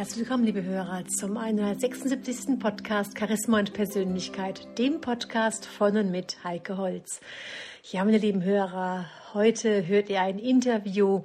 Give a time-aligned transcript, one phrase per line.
[0.00, 2.58] Herzlich willkommen, liebe Hörer, zum 176.
[2.58, 7.20] Podcast Charisma und Persönlichkeit, dem Podcast von und mit Heike Holz.
[7.82, 11.24] Ja, meine lieben Hörer, heute hört ihr ein Interview,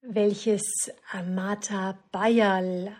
[0.00, 2.94] welches Amata Bayal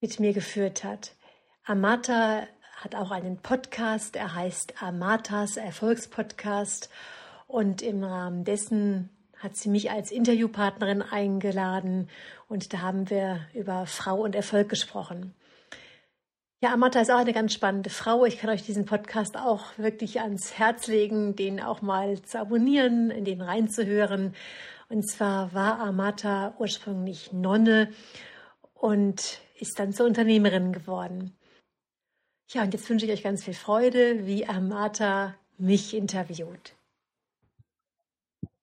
[0.00, 1.16] mit mir geführt hat.
[1.64, 6.88] Amata hat auch einen Podcast, er heißt Amatas Erfolgspodcast
[7.48, 12.08] und im Rahmen dessen hat sie mich als Interviewpartnerin eingeladen
[12.48, 15.34] und da haben wir über Frau und Erfolg gesprochen.
[16.62, 18.24] Ja, Amata ist auch eine ganz spannende Frau.
[18.24, 23.10] Ich kann euch diesen Podcast auch wirklich ans Herz legen, den auch mal zu abonnieren,
[23.10, 24.34] in den reinzuhören.
[24.88, 27.90] Und zwar war Amata ursprünglich Nonne
[28.72, 31.36] und ist dann zur Unternehmerin geworden.
[32.48, 36.74] Ja, und jetzt wünsche ich euch ganz viel Freude, wie Amata mich interviewt.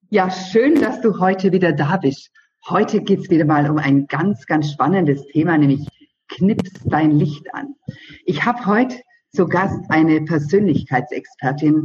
[0.09, 2.31] Ja, schön, dass du heute wieder da bist.
[2.69, 5.86] Heute geht's wieder mal um ein ganz, ganz spannendes Thema, nämlich
[6.30, 7.75] Knips dein Licht an.
[8.23, 8.95] Ich habe heute
[9.33, 11.84] zu Gast eine Persönlichkeitsexpertin,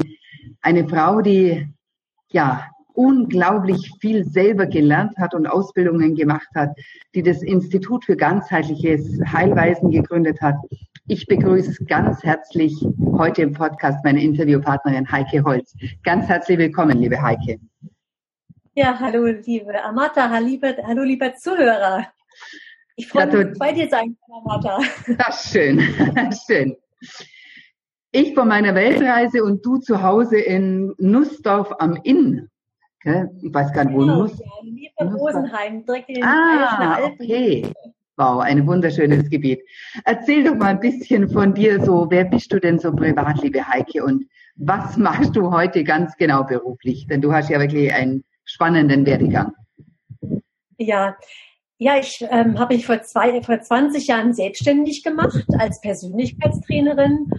[0.60, 1.66] eine Frau, die
[2.30, 6.70] ja unglaublich viel selber gelernt hat und Ausbildungen gemacht hat,
[7.12, 10.54] die das Institut für ganzheitliches Heilweisen gegründet hat.
[11.08, 15.74] Ich begrüße ganz herzlich heute im Podcast meine Interviewpartnerin Heike Holz.
[16.04, 17.58] Ganz herzlich willkommen, liebe Heike.
[18.78, 22.06] Ja, hallo liebe Amata, hallo lieber Zuhörer.
[22.94, 24.78] Ich freue mich, bei dir sein, Amata.
[25.18, 25.80] Das ist schön,
[26.46, 26.76] schön.
[28.12, 32.48] Ich von meiner Weltreise und du zu Hause in Nussdorf am Inn.
[33.02, 34.40] Ich weiß gar nicht, wo genau, Nuss.
[35.00, 37.14] Ja, Rosenheim, direkt in den ah, Alpen.
[37.20, 37.72] okay.
[38.16, 39.60] Wow, ein wunderschönes Gebiet.
[40.04, 42.06] Erzähl doch mal ein bisschen von dir so.
[42.10, 44.05] Wer bist du denn so privat, liebe Heike?
[44.05, 47.08] Und was machst du heute ganz genau beruflich?
[47.08, 49.53] Denn du hast ja wirklich ein spannenden Werdegang?
[50.79, 51.17] Ja,
[51.77, 57.31] ja, ich ähm, habe mich vor, zwei, vor 20 Jahren selbstständig gemacht als Persönlichkeitstrainerin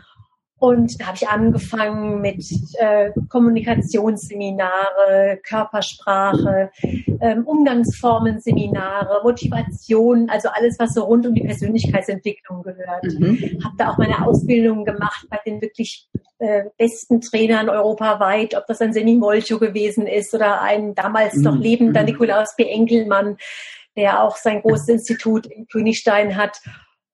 [0.59, 2.43] und da habe ich angefangen mit
[2.79, 6.71] äh, Kommunikationsseminare, Körpersprache,
[7.21, 13.05] ähm, Umgangsformen-Seminare, Motivation, also alles, was so rund um die Persönlichkeitsentwicklung gehört.
[13.05, 13.61] Mhm.
[13.63, 16.09] Habe da auch meine Ausbildung gemacht bei den wirklich
[16.39, 21.43] äh, besten Trainern europaweit, ob das ein Semi Molcho gewesen ist oder ein damals mhm.
[21.43, 22.07] noch lebender mhm.
[22.07, 22.63] Nikolaus P.
[22.63, 23.37] Engelmann,
[23.95, 26.59] der auch sein großes Institut in Königstein hat.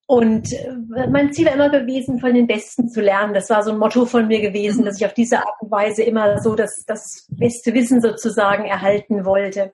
[0.08, 3.34] Und äh, mein Ziel war immer gewesen, von den Besten zu lernen.
[3.34, 6.04] Das war so ein Motto von mir gewesen, dass ich auf diese Art und Weise
[6.04, 9.74] immer so das, das beste Wissen sozusagen erhalten wollte.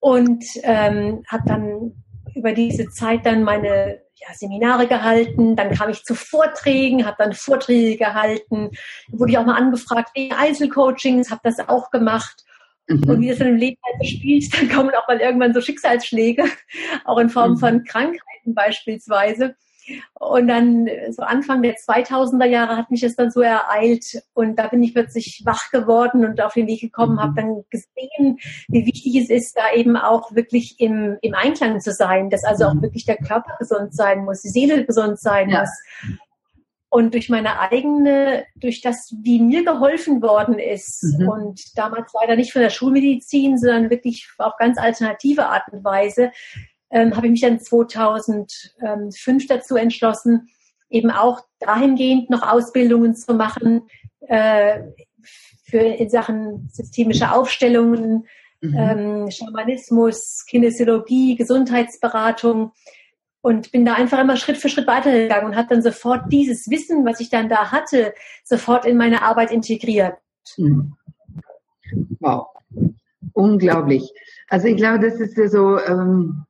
[0.00, 2.04] Und ähm, habe dann
[2.34, 7.32] über diese Zeit dann meine ja, Seminare gehalten, dann kam ich zu Vorträgen, habe dann
[7.32, 8.70] Vorträge gehalten,
[9.08, 12.44] wurde ich auch mal angefragt wegen Einzelcoachings, habe das auch gemacht.
[12.88, 13.08] Mhm.
[13.08, 16.44] Und wie das in dem Leben halt spielt, dann kommen auch mal irgendwann so Schicksalsschläge,
[17.04, 17.58] auch in Form mhm.
[17.58, 19.54] von Krankheit beispielsweise.
[20.14, 24.68] Und dann so Anfang der 2000er Jahre hat mich das dann so ereilt und da
[24.68, 27.20] bin ich plötzlich wach geworden und auf den Weg gekommen, mhm.
[27.20, 28.38] habe dann gesehen,
[28.68, 32.66] wie wichtig es ist, da eben auch wirklich im, im Einklang zu sein, dass also
[32.66, 32.82] auch mhm.
[32.82, 35.60] wirklich der Körper gesund sein muss, die Seele gesund sein ja.
[35.60, 35.70] muss.
[36.92, 41.28] Und durch meine eigene, durch das, wie mir geholfen worden ist mhm.
[41.28, 46.32] und damals leider nicht von der Schulmedizin, sondern wirklich auf ganz alternative Art und Weise,
[46.90, 50.48] ähm, habe ich mich dann 2005 dazu entschlossen,
[50.90, 53.82] eben auch dahingehend noch Ausbildungen zu machen
[54.26, 54.80] äh,
[55.64, 58.26] für in Sachen systemische Aufstellungen,
[58.60, 58.76] mhm.
[58.76, 62.72] ähm, Schamanismus, Kinesiologie, Gesundheitsberatung
[63.42, 67.04] und bin da einfach immer Schritt für Schritt weitergegangen und habe dann sofort dieses Wissen,
[67.04, 68.12] was ich dann da hatte,
[68.44, 70.14] sofort in meine Arbeit integriert.
[70.56, 70.94] Mhm.
[72.20, 72.46] Wow,
[73.32, 74.12] unglaublich.
[74.48, 76.44] Also ich glaube, das ist ja so ähm,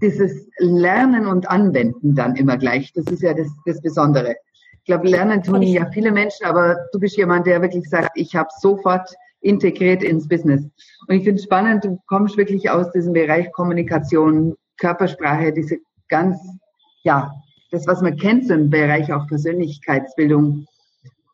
[0.00, 2.92] dieses Lernen und Anwenden dann immer gleich.
[2.94, 4.36] Das ist ja das, das Besondere.
[4.78, 8.34] Ich glaube, lernen tun ja viele Menschen, aber du bist jemand, der wirklich sagt, ich
[8.34, 10.62] habe sofort integriert ins Business.
[11.06, 15.78] Und ich finde es spannend, du kommst wirklich aus diesem Bereich Kommunikation, Körpersprache, diese
[16.08, 16.38] ganz,
[17.04, 17.32] ja,
[17.70, 20.66] das, was man kennt, so im Bereich auch Persönlichkeitsbildung.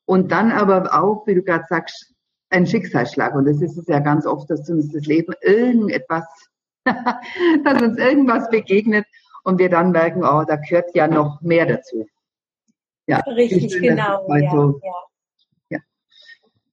[0.05, 2.13] Und dann aber auch, wie du gerade sagst,
[2.51, 3.35] ein Schicksalsschlag.
[3.35, 6.27] Und das ist es ja ganz oft, dass uns das Leben irgendetwas
[7.65, 9.07] dass uns irgendwas begegnet
[9.45, 12.07] und wir dann merken, oh, da gehört ja noch mehr dazu.
[13.07, 14.27] Ja, Richtig, schön, genau.
[14.29, 14.93] Ja, so, ja.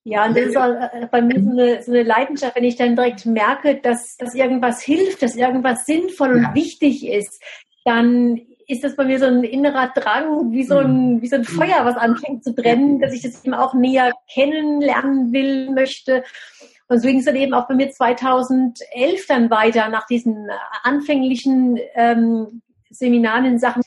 [0.05, 2.75] Ja, und das ist auch äh, bei mir so eine, so eine, Leidenschaft, wenn ich
[2.75, 6.55] dann direkt merke, dass, dass irgendwas hilft, dass irgendwas sinnvoll und ja.
[6.55, 7.41] wichtig ist,
[7.85, 11.21] dann ist das bei mir so ein innerer Drang, wie so ein, mhm.
[11.21, 15.31] wie so ein Feuer, was anfängt zu brennen, dass ich das eben auch näher kennenlernen
[15.31, 16.23] will, möchte
[16.89, 20.49] Und so ging es dann eben auch bei mir 2011 dann weiter nach diesen
[20.83, 23.83] anfänglichen ähm, Seminaren in Sachen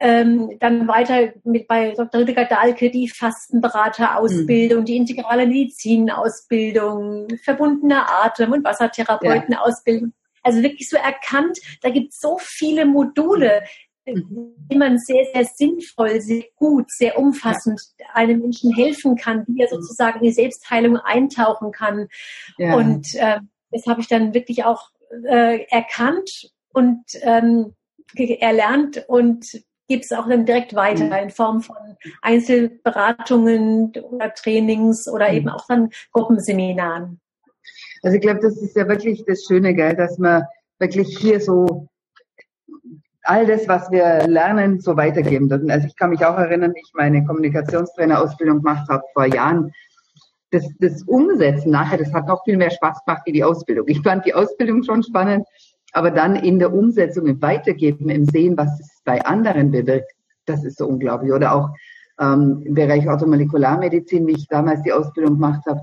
[0.00, 2.22] ähm, dann weiter mit bei Dr.
[2.22, 4.84] Rüdiger Dahlke die Fastenberaterausbildung, mhm.
[4.86, 10.08] die integrale Medizinausbildung, verbundene Atem- und Wassertherapeutenausbildung.
[10.08, 10.40] Ja.
[10.42, 13.62] Also wirklich so erkannt, da gibt es so viele Module,
[14.06, 14.54] mhm.
[14.70, 18.06] wie man sehr, sehr sinnvoll, sehr gut, sehr umfassend ja.
[18.14, 22.08] einem Menschen helfen kann, wie er sozusagen in die Selbstheilung eintauchen kann.
[22.56, 22.74] Ja.
[22.74, 24.88] Und äh, das habe ich dann wirklich auch
[25.28, 27.74] äh, erkannt und ähm,
[28.16, 31.24] erlernt und gibt es auch dann direkt weiter mhm.
[31.24, 31.76] in Form von
[32.22, 35.36] Einzelberatungen oder Trainings oder mhm.
[35.36, 37.20] eben auch dann Gruppenseminaren.
[38.02, 40.44] Also ich glaube, das ist ja wirklich das Schöne, gell, dass man
[40.78, 41.88] wirklich hier so
[43.24, 45.50] all das, was wir lernen, so weitergeben.
[45.70, 49.72] Also ich kann mich auch erinnern, ich meine Kommunikationstrainerausbildung gemacht habe vor Jahren.
[50.52, 53.86] Das, das Umsetzen nachher, das hat noch viel mehr Spaß gemacht wie die Ausbildung.
[53.88, 55.46] Ich fand die Ausbildung schon spannend,
[55.92, 60.12] aber dann in der Umsetzung, im Weitergeben, im Sehen, was es bei anderen bewirkt,
[60.46, 61.32] das ist so unglaublich.
[61.32, 61.70] Oder auch
[62.20, 65.82] ähm, im Bereich Automolekularmedizin, wie ich damals die Ausbildung gemacht habe,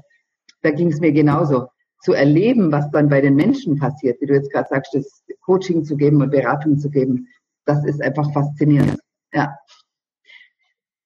[0.61, 1.67] da ging es mir genauso.
[2.01, 5.83] Zu erleben, was dann bei den Menschen passiert, wie du jetzt gerade sagst, das Coaching
[5.83, 7.27] zu geben und Beratung zu geben,
[7.65, 8.99] das ist einfach faszinierend.
[9.33, 9.57] Ja.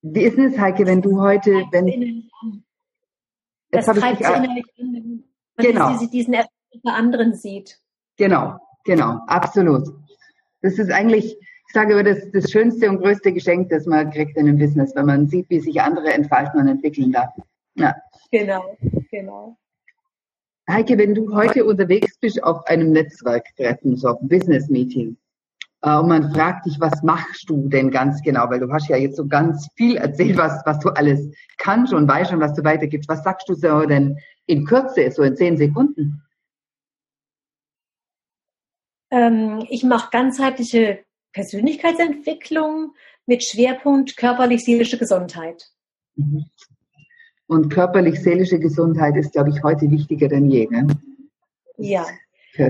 [0.02, 2.30] Wie ist es, Heike, wenn du heute, wenn
[3.72, 5.24] das treibt sie innerlich an,
[5.56, 5.92] wenn genau.
[5.92, 6.52] man diesen Erfolg
[6.84, 7.80] bei anderen sieht.
[8.18, 9.88] Genau, Genau, absolut.
[10.62, 14.38] Das ist eigentlich, ich sage immer, das, das schönste und größte Geschenk, das man kriegt
[14.38, 17.34] in einem Business, wenn man sieht, wie sich andere entfalten und entwickeln da.
[17.76, 17.96] Ja.
[18.32, 18.78] Genau,
[19.10, 19.58] genau.
[20.70, 25.18] Heike, wenn du heute unterwegs bist auf einem Netzwerktreffen, so auf einem Business-Meeting,
[25.82, 28.50] äh, und man fragt dich, was machst du denn ganz genau?
[28.50, 32.08] Weil du hast ja jetzt so ganz viel erzählt, was, was du alles kannst und
[32.08, 33.10] weißt und was du weitergibst.
[33.10, 36.22] Was sagst du so denn in Kürze, so in zehn Sekunden?
[39.12, 41.00] Ähm, ich mache ganzheitliche
[41.34, 42.94] Persönlichkeitsentwicklung
[43.26, 45.70] mit Schwerpunkt körperlich-seelische Gesundheit.
[46.16, 46.46] Mhm.
[47.48, 50.68] Und körperlich-seelische Gesundheit ist, glaube ich, heute wichtiger denn je.
[50.70, 50.88] Ne?
[51.78, 52.06] Ja.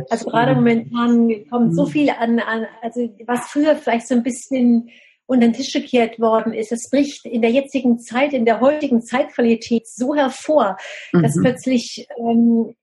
[0.09, 1.89] Also gerade momentan kommt so mhm.
[1.89, 4.89] viel an, an, also was früher vielleicht so ein bisschen
[5.25, 9.01] unter den Tisch gekehrt worden ist, es bricht in der jetzigen Zeit, in der heutigen
[9.01, 10.77] Zeitqualität so hervor,
[11.13, 11.23] mhm.
[11.23, 12.75] dass plötzlich ähm,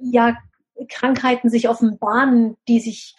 [0.00, 0.36] ja
[0.88, 3.16] Krankheiten sich offenbaren, die sich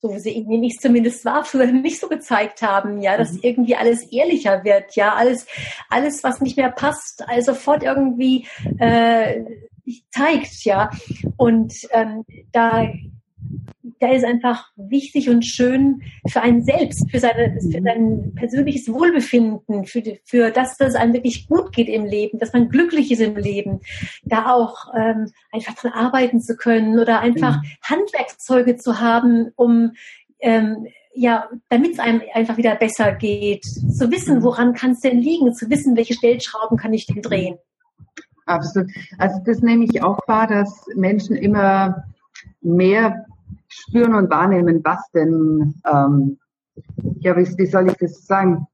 [0.00, 3.40] so sehe ich zumindest war, früher nicht so gezeigt haben, ja, dass mhm.
[3.42, 5.46] irgendwie alles ehrlicher wird, ja, alles,
[5.88, 8.46] alles, was nicht mehr passt, also sofort irgendwie
[8.78, 9.42] äh,
[10.10, 10.90] zeigt, ja.
[11.36, 12.86] Und ähm, da
[14.00, 17.84] der ist einfach wichtig und schön für einen selbst, für, seine, für mhm.
[17.84, 22.52] sein persönliches Wohlbefinden, für, für das, dass es einem wirklich gut geht im Leben, dass
[22.52, 23.80] man glücklich ist im Leben,
[24.24, 27.68] da auch ähm, einfach dran arbeiten zu können oder einfach mhm.
[27.82, 29.92] Handwerkszeuge zu haben, um
[30.40, 34.42] ähm, ja, damit es einem einfach wieder besser geht, zu wissen, mhm.
[34.42, 37.58] woran kann es denn liegen, zu wissen, welche Stellschrauben kann ich denn drehen.
[38.46, 38.90] Absolut.
[39.18, 42.04] Also das nehme ich auch wahr, dass Menschen immer
[42.60, 43.26] mehr
[43.74, 46.38] spüren und wahrnehmen, was denn, ähm,
[47.20, 48.66] ja, wie, wie soll ich das sagen?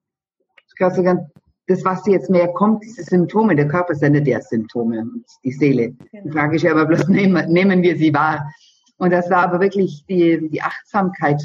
[1.66, 5.06] Das, was jetzt mehr kommt, diese Symptome, der Körper sendet ja Symptome,
[5.44, 5.90] die Seele.
[5.90, 6.24] Genau.
[6.24, 8.50] Die Frage ist ja aber bloß, nehmen, nehmen wir sie wahr?
[8.96, 11.42] Und dass da aber wirklich die, die Achtsamkeit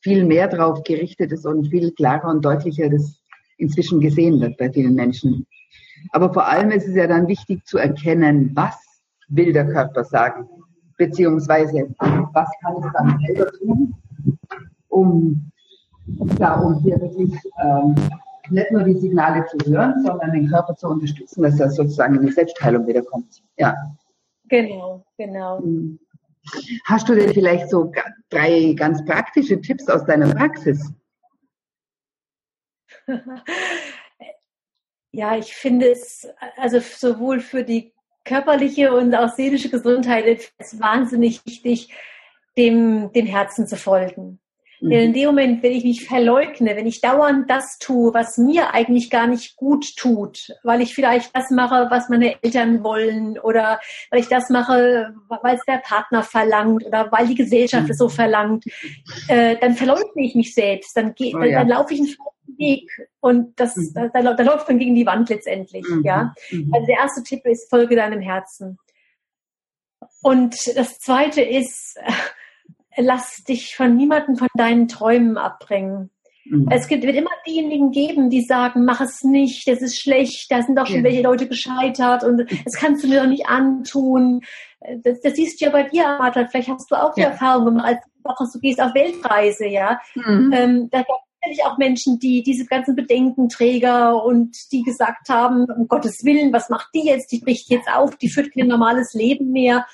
[0.00, 3.20] viel mehr drauf gerichtet ist und viel klarer und deutlicher das
[3.56, 5.46] inzwischen gesehen wird bei vielen Menschen.
[6.12, 8.76] Aber vor allem ist es ja dann wichtig zu erkennen, was
[9.28, 10.46] will der Körper sagen
[10.96, 13.94] beziehungsweise was kann ich dann selber tun,
[14.88, 15.50] um,
[16.38, 17.32] ja, um hier wirklich
[17.62, 17.94] ähm,
[18.50, 22.26] nicht nur die Signale zu hören, sondern den Körper zu unterstützen, dass er sozusagen in
[22.26, 23.42] die Selbstheilung wiederkommt.
[23.56, 23.74] Ja.
[24.48, 25.58] Genau, genau.
[25.58, 25.98] Hm.
[26.84, 27.90] Hast du denn vielleicht so
[28.28, 30.92] drei ganz praktische Tipps aus deiner Praxis?
[35.16, 37.93] Ja, ich finde es also sowohl für die
[38.24, 40.26] körperliche und auch seelische Gesundheit
[40.58, 41.90] ist wahnsinnig wichtig,
[42.56, 44.40] dem, dem Herzen zu folgen.
[44.84, 44.90] Mhm.
[44.90, 48.74] Denn in dem Moment, wenn ich mich verleugne, wenn ich dauernd das tue, was mir
[48.74, 53.80] eigentlich gar nicht gut tut, weil ich vielleicht das mache, was meine Eltern wollen oder
[54.10, 58.06] weil ich das mache, weil es der Partner verlangt oder weil die Gesellschaft es so
[58.06, 58.10] mhm.
[58.10, 58.64] verlangt,
[59.28, 60.94] äh, dann verleugne ich mich selbst.
[60.96, 61.32] Dann, oh, ja.
[61.32, 63.92] dann, dann laufe ich einen Weg und das, mhm.
[63.94, 65.86] da, da, da, läuft man gegen die Wand letztendlich.
[65.88, 66.02] Mhm.
[66.04, 66.34] Ja?
[66.50, 66.72] Mhm.
[66.74, 68.78] Also der erste Tipp ist, folge deinem Herzen.
[70.20, 71.98] Und das zweite ist,
[72.96, 76.10] lass dich von niemandem von deinen Träumen abbringen.
[76.44, 76.68] Mhm.
[76.70, 80.62] Es gibt, wird immer diejenigen geben, die sagen, mach es nicht, das ist schlecht, da
[80.62, 81.04] sind doch schon ja.
[81.04, 84.42] welche Leute gescheitert und das kannst du mir doch nicht antun.
[85.02, 87.28] Das, das siehst du ja bei dir, Martha, vielleicht hast du auch die ja.
[87.28, 89.98] Erfahrung gemacht, als du gehst auf Weltreise, ja.
[90.14, 90.52] Mhm.
[90.52, 95.64] Ähm, da gab es natürlich auch Menschen, die diese ganzen Bedenkenträger und die gesagt haben,
[95.64, 97.32] um Gottes Willen, was macht die jetzt?
[97.32, 99.86] Die bricht jetzt auf, die führt kein normales Leben mehr.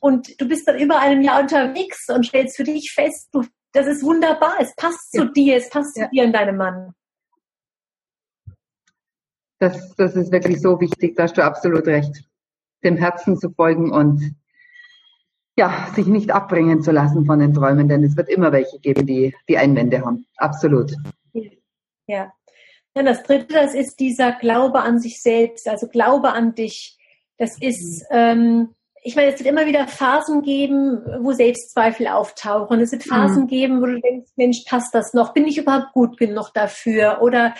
[0.00, 3.86] Und du bist dann über einem Jahr unterwegs und stellst für dich fest, du, das
[3.86, 5.22] ist wunderbar, es passt ja.
[5.22, 6.04] zu dir, es passt ja.
[6.04, 6.94] zu dir und deinem Mann.
[9.58, 12.24] Das, das ist wirklich so wichtig, da hast du absolut recht.
[12.82, 14.34] Dem Herzen zu folgen und
[15.56, 19.06] ja, sich nicht abbringen zu lassen von den Träumen, denn es wird immer welche geben,
[19.06, 20.26] die, die Einwände haben.
[20.36, 20.92] Absolut.
[21.34, 21.50] Ja.
[22.06, 22.32] ja.
[22.94, 26.98] Das dritte, das ist dieser Glaube an sich selbst, also Glaube an dich.
[27.36, 28.16] Das ist, mhm.
[28.16, 32.80] ähm, ich meine, es wird immer wieder Phasen geben, wo Selbstzweifel auftauchen.
[32.80, 33.48] Es wird Phasen mhm.
[33.48, 35.32] geben, wo du denkst, Mensch, passt das noch?
[35.32, 37.22] Bin ich überhaupt gut genug dafür?
[37.22, 37.54] Oder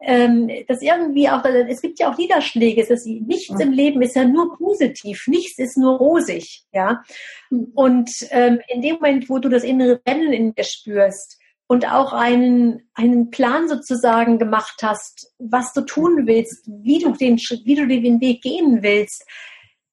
[0.00, 3.60] ähm, das irgendwie auch, es gibt ja auch Niederschläge, es ist, nichts mhm.
[3.60, 7.02] im Leben ist ja nur positiv, nichts ist nur rosig, ja.
[7.50, 7.72] Mhm.
[7.74, 12.12] Und ähm, in dem Moment, wo du das innere Rennen in dir spürst und auch
[12.12, 17.86] einen, einen Plan sozusagen gemacht hast, was du tun willst, wie du den, wie du
[17.86, 19.24] den Weg gehen willst,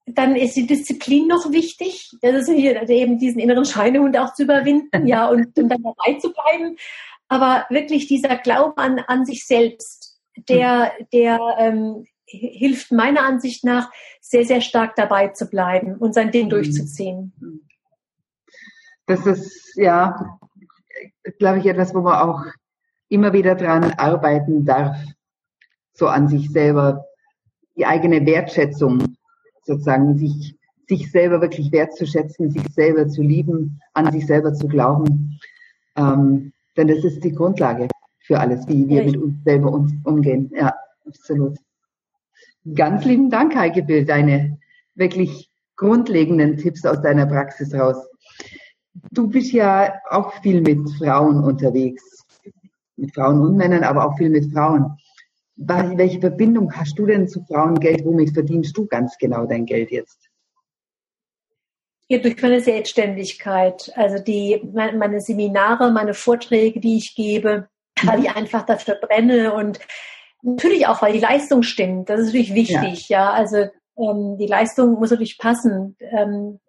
[0.08, 2.12] dann ist die Disziplin noch wichtig.
[2.22, 6.18] Das ist hier eben diesen inneren Schweinehund auch zu überwinden, ja, und, und dann dabei
[6.20, 6.78] zu bleiben.
[7.28, 13.92] Aber wirklich dieser Glaube an, an sich selbst, der, der ähm, hilft meiner Ansicht nach
[14.22, 16.52] sehr, sehr stark dabei zu bleiben und sein Ding mhm.
[16.52, 17.68] durchzuziehen.
[19.08, 20.40] Das ist, ja,
[21.38, 22.46] glaube ich, etwas, wo man auch
[23.10, 24.98] immer wieder dran arbeiten darf,
[25.94, 27.06] so an sich selber,
[27.76, 29.17] die eigene Wertschätzung
[29.68, 30.56] sozusagen sich,
[30.88, 35.40] sich selber wirklich wertzuschätzen, sich selber zu lieben, an sich selber zu glauben.
[35.96, 37.88] Ähm, denn das ist die Grundlage
[38.20, 40.52] für alles, wie wir mit uns selber uns umgehen.
[40.56, 40.74] Ja,
[41.06, 41.58] absolut.
[42.76, 44.58] Ganz lieben Dank, Heike Bill, deine
[44.96, 47.98] wirklich grundlegenden Tipps aus deiner Praxis raus.
[49.12, 52.26] Du bist ja auch viel mit Frauen unterwegs,
[52.96, 54.98] mit Frauen und Männern, aber auch viel mit Frauen.
[55.58, 58.06] Welche Verbindung hast du denn zu Frauengeld?
[58.06, 60.30] Womit verdienst du ganz genau dein Geld jetzt?
[62.10, 63.92] Ja, durch meine Selbstständigkeit.
[63.96, 67.68] Also die, meine Seminare, meine Vorträge, die ich gebe,
[68.04, 69.80] weil ich einfach dafür brenne und
[70.42, 72.10] natürlich auch, weil die Leistung stimmt.
[72.10, 73.26] Das ist natürlich wichtig, ja.
[73.26, 73.32] ja.
[73.32, 73.58] Also
[73.98, 75.98] ähm, die Leistung muss natürlich passen.
[76.00, 76.60] Ähm,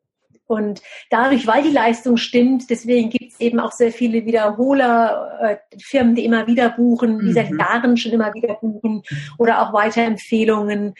[0.49, 5.57] und dadurch, weil die Leistung stimmt, deswegen gibt es eben auch sehr viele Wiederholer, äh,
[5.79, 7.59] Firmen, die immer wieder buchen, die seit mhm.
[7.59, 9.03] Jahren schon immer wieder buchen
[9.37, 10.95] oder auch Weiterempfehlungen.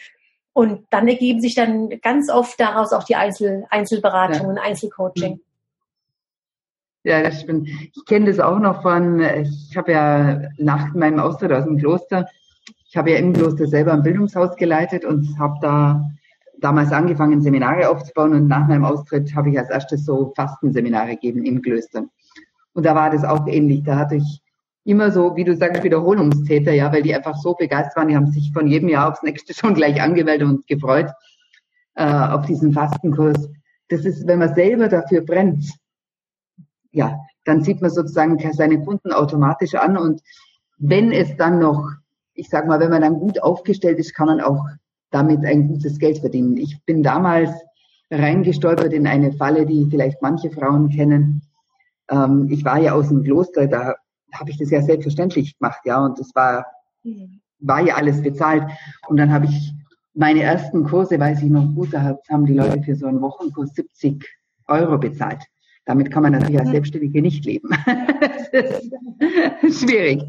[0.53, 4.61] Und dann ergeben sich dann ganz oft daraus auch die Einzel Einzelberatungen, ja.
[4.61, 5.39] Einzelcoaching.
[7.03, 7.67] Ja, das stimmt.
[7.69, 12.27] Ich kenne das auch noch von, ich habe ja nach meinem Austritt aus dem Kloster,
[12.87, 16.11] ich habe ja im Kloster selber ein Bildungshaus geleitet und habe da
[16.59, 21.43] damals angefangen, Seminare aufzubauen und nach meinem Austritt habe ich als erstes so Fastenseminare gegeben
[21.45, 22.09] in Klöstern.
[22.73, 23.83] Und da war das auch ähnlich.
[23.83, 24.41] Da hatte ich
[24.83, 28.07] immer so, wie du sagst, Wiederholungstäter, ja, weil die einfach so begeistert waren.
[28.07, 31.11] Die haben sich von jedem Jahr aufs nächste schon gleich angemeldet und gefreut
[31.95, 33.49] äh, auf diesen Fastenkurs.
[33.89, 35.65] Das ist, wenn man selber dafür brennt,
[36.91, 40.21] ja, dann sieht man sozusagen seine Kunden automatisch an und
[40.77, 41.87] wenn es dann noch,
[42.33, 44.65] ich sag mal, wenn man dann gut aufgestellt ist, kann man auch
[45.11, 46.57] damit ein gutes Geld verdienen.
[46.57, 47.51] Ich bin damals
[48.11, 51.41] reingestolpert in eine Falle, die vielleicht manche Frauen kennen.
[52.09, 53.95] Ähm, ich war ja aus dem Kloster, da
[54.33, 56.65] habe ich das ja selbstverständlich gemacht, ja, und das war,
[57.59, 58.63] war ja alles bezahlt.
[59.07, 59.73] Und dann habe ich
[60.13, 63.73] meine ersten Kurse, weiß ich noch gut, da haben die Leute für so einen Wochenkurs
[63.73, 64.25] 70
[64.67, 65.43] Euro bezahlt.
[65.85, 67.69] Damit kann man natürlich als Selbstständige nicht leben.
[68.51, 68.83] das
[69.63, 70.23] ist schwierig.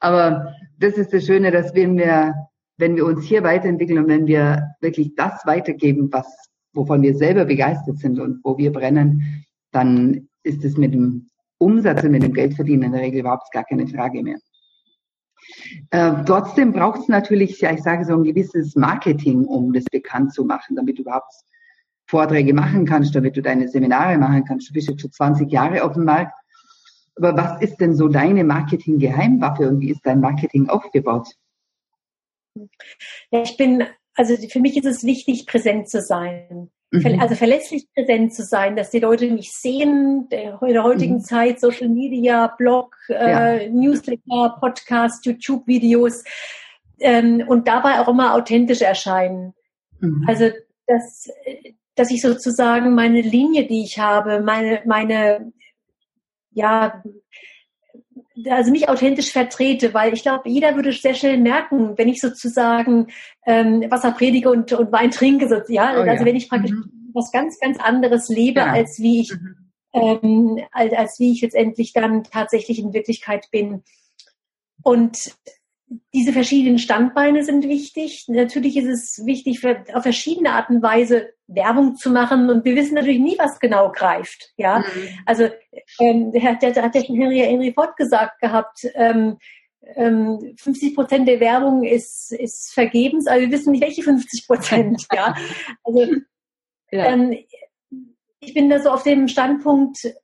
[0.00, 2.34] Aber das ist das Schöne, dass wenn wir
[2.76, 6.26] wenn wir uns hier weiterentwickeln und wenn wir wirklich das weitergeben, was,
[6.72, 11.28] wovon wir selber begeistert sind und wo wir brennen, dann ist es mit dem
[11.58, 14.38] Umsatz und mit dem Geldverdienen in der Regel überhaupt gar keine Frage mehr.
[15.90, 20.32] Äh, trotzdem braucht es natürlich, ja, ich sage so ein gewisses Marketing, um das bekannt
[20.32, 21.32] zu machen, damit du überhaupt
[22.06, 24.68] Vorträge machen kannst, damit du deine Seminare machen kannst.
[24.68, 26.32] Du bist jetzt schon 20 Jahre auf dem Markt.
[27.16, 31.28] Aber was ist denn so deine Marketing-Geheimwaffe und wie ist dein Marketing aufgebaut?
[33.30, 33.84] Ja, ich bin,
[34.14, 36.70] also für mich ist es wichtig, präsent zu sein.
[36.90, 37.20] Mhm.
[37.20, 41.24] Also verlässlich präsent zu sein, dass die Leute mich sehen, in der heutigen mhm.
[41.24, 43.54] Zeit, Social Media, Blog, ja.
[43.54, 46.22] äh, Newsletter, Podcast, YouTube-Videos
[47.00, 49.54] ähm, und dabei auch immer authentisch erscheinen.
[50.00, 50.24] Mhm.
[50.28, 50.50] Also
[50.86, 51.28] dass,
[51.94, 55.52] dass ich sozusagen meine Linie, die ich habe, meine, meine
[56.52, 57.02] ja,
[58.48, 63.08] also nicht authentisch vertrete, weil ich glaube, jeder würde sehr schnell merken, wenn ich sozusagen
[63.46, 66.24] ähm, Wasser predige und, und Wein trinke, so, ja, oh, also ja.
[66.24, 67.10] wenn ich praktisch mhm.
[67.12, 68.72] was ganz, ganz anderes lebe, ja.
[68.72, 69.56] als wie ich, mhm.
[69.92, 73.82] ähm, als, als wie ich letztendlich dann tatsächlich in Wirklichkeit bin.
[74.82, 75.36] Und
[76.12, 78.24] diese verschiedenen Standbeine sind wichtig.
[78.28, 82.50] Natürlich ist es wichtig, für, auf verschiedene Art und Weise Werbung zu machen.
[82.50, 84.52] Und wir wissen natürlich nie, was genau greift.
[84.56, 85.08] Ja, mhm.
[85.26, 85.48] also
[86.00, 88.86] ähm, der, der, hat ja schon Henry, Henry Ford gesagt gehabt.
[88.94, 89.38] Ähm,
[89.96, 95.06] ähm, 50 Prozent der Werbung ist, ist vergebens, aber wir wissen nicht, welche 50 Prozent.
[95.12, 95.34] ja,
[95.82, 96.06] also
[96.90, 97.06] ja.
[97.06, 97.36] Ähm,
[98.40, 100.14] ich bin da so auf dem Standpunkt,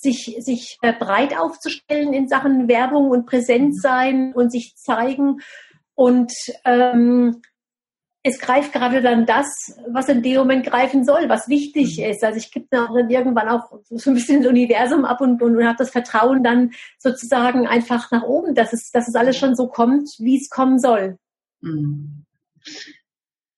[0.00, 3.80] sich, sich äh, breit aufzustellen in Sachen Werbung und Präsenz mhm.
[3.80, 5.40] sein und sich zeigen.
[5.94, 6.32] Und
[6.64, 7.42] ähm,
[8.22, 9.46] es greift gerade dann das,
[9.88, 12.04] was in dem Moment greifen soll, was wichtig mhm.
[12.04, 12.24] ist.
[12.24, 15.66] Also ich gebe dann irgendwann auch so ein bisschen das Universum ab und, und, und
[15.66, 19.68] habe das Vertrauen dann sozusagen einfach nach oben, dass es, dass es alles schon so
[19.68, 21.18] kommt, wie es kommen soll.
[21.60, 22.24] Mhm.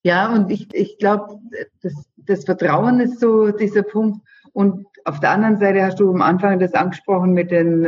[0.05, 1.39] Ja, und ich, ich glaube,
[1.81, 4.27] das, das Vertrauen ist so dieser Punkt.
[4.53, 7.87] Und auf der anderen Seite hast du am Anfang das angesprochen mit den,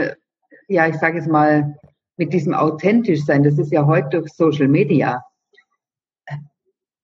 [0.68, 1.78] ja, ich sage es mal,
[2.16, 3.42] mit diesem authentisch sein.
[3.42, 5.24] Das ist ja heute durch Social Media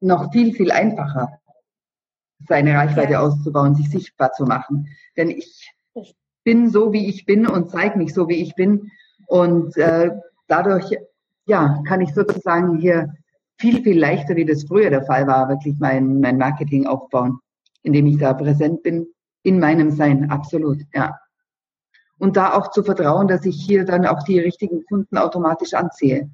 [0.00, 1.40] noch viel, viel einfacher,
[2.48, 3.20] seine Reichweite ja.
[3.20, 4.88] auszubauen, sich sichtbar zu machen.
[5.16, 5.74] Denn ich
[6.42, 8.90] bin so, wie ich bin und zeige mich so, wie ich bin.
[9.26, 10.10] Und äh,
[10.48, 10.96] dadurch,
[11.44, 13.12] ja, kann ich sozusagen hier
[13.58, 17.40] viel, viel leichter, wie das früher der Fall war, wirklich mein, mein Marketing aufbauen,
[17.82, 19.06] indem ich da präsent bin
[19.42, 21.18] in meinem Sein, absolut, ja.
[22.18, 26.30] Und da auch zu vertrauen, dass ich hier dann auch die richtigen Kunden automatisch anziehe.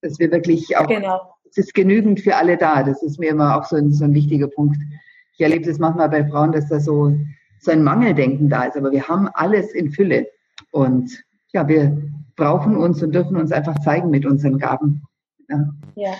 [0.00, 1.36] Dass wir wirklich auch, genau.
[1.48, 2.82] es ist genügend für alle da.
[2.82, 4.78] Das ist mir immer auch so ein, so ein wichtiger Punkt.
[5.34, 7.16] Ich erlebe das manchmal bei Frauen, dass da so,
[7.60, 8.76] so ein Mangeldenken da ist.
[8.76, 10.26] Aber wir haben alles in Fülle.
[10.72, 11.22] Und
[11.52, 11.96] ja, wir
[12.34, 15.02] brauchen uns und dürfen uns einfach zeigen mit unseren Gaben.
[15.48, 15.68] Ja.
[15.94, 16.14] ja.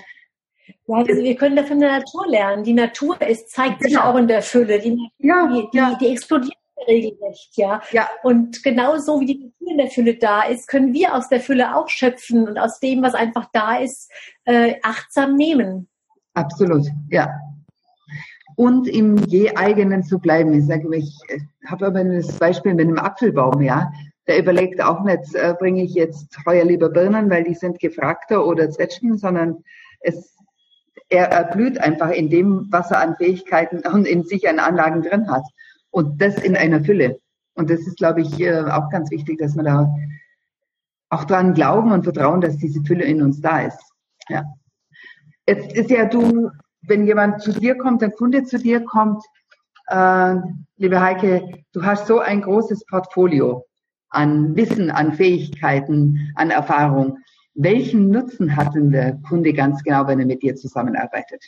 [0.86, 2.64] Ja, also wir können da von der Natur lernen.
[2.64, 3.88] Die Natur ist, zeigt genau.
[3.88, 4.78] sich auch in der Fülle.
[4.78, 5.98] Die, ja, die, die, ja.
[6.00, 7.80] die explodiert regelrecht, ja.
[7.92, 8.08] ja.
[8.22, 11.76] Und genauso wie die Natur in der Fülle da ist, können wir aus der Fülle
[11.76, 14.10] auch schöpfen und aus dem, was einfach da ist,
[14.44, 15.88] äh, achtsam nehmen.
[16.34, 17.28] Absolut, ja.
[18.56, 20.52] Und im je eigenen zu bleiben.
[20.52, 21.18] Ich sage, ich
[21.66, 23.90] habe aber das Beispiel mit einem Apfelbaum, ja.
[24.28, 28.46] Der überlegt auch nicht, äh, bringe ich jetzt heuer lieber Birnen, weil die sind gefragter
[28.46, 29.64] oder Zwetschgen, sondern
[30.00, 30.36] es
[31.12, 35.30] er erblüht einfach in dem, was er an Fähigkeiten und in sich an Anlagen drin
[35.30, 35.44] hat.
[35.90, 37.20] Und das in einer Fülle.
[37.54, 39.94] Und das ist, glaube ich, auch ganz wichtig, dass wir da
[41.10, 43.78] auch dran glauben und vertrauen, dass diese Fülle in uns da ist.
[44.30, 44.44] Ja.
[45.46, 49.22] Jetzt ist ja du, wenn jemand zu dir kommt, ein Kunde zu dir kommt,
[49.88, 50.36] äh,
[50.78, 53.66] liebe Heike, du hast so ein großes Portfolio
[54.08, 57.18] an Wissen, an Fähigkeiten, an Erfahrung.
[57.54, 61.44] Welchen Nutzen hat denn der Kunde ganz genau, wenn er mit dir zusammenarbeitet?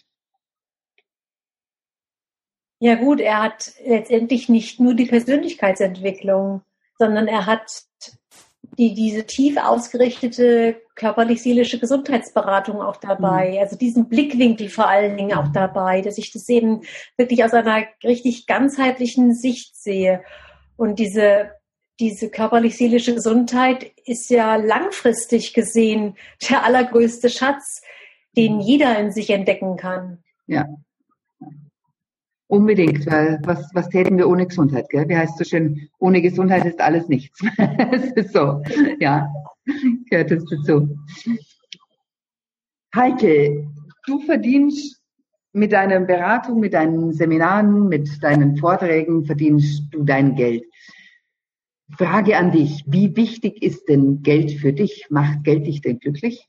[2.78, 6.62] Ja gut, er hat letztendlich nicht nur die Persönlichkeitsentwicklung,
[6.98, 7.84] sondern er hat
[8.78, 13.58] die, diese tief ausgerichtete körperlich-seelische Gesundheitsberatung auch dabei, mhm.
[13.58, 16.82] also diesen Blickwinkel vor allen Dingen auch dabei, dass ich das eben
[17.16, 20.22] wirklich aus einer richtig ganzheitlichen Sicht sehe.
[20.76, 21.52] Und diese
[22.00, 26.16] diese körperlich-seelische Gesundheit ist ja langfristig gesehen
[26.48, 27.82] der allergrößte Schatz,
[28.36, 30.22] den jeder in sich entdecken kann.
[30.46, 30.66] Ja.
[32.46, 35.08] Unbedingt, weil was, was täten wir ohne Gesundheit, gell?
[35.08, 37.40] Wie heißt so schön, ohne Gesundheit ist alles nichts.
[37.90, 38.62] Es ist so,
[39.00, 39.28] ja,
[40.10, 40.96] gehört es dazu.
[42.94, 43.66] Heike,
[44.06, 45.00] du verdienst
[45.52, 50.64] mit deiner Beratung, mit deinen Seminaren, mit deinen Vorträgen verdienst du dein Geld.
[51.90, 55.06] Frage an dich, wie wichtig ist denn Geld für dich?
[55.10, 56.46] Macht Geld dich denn glücklich?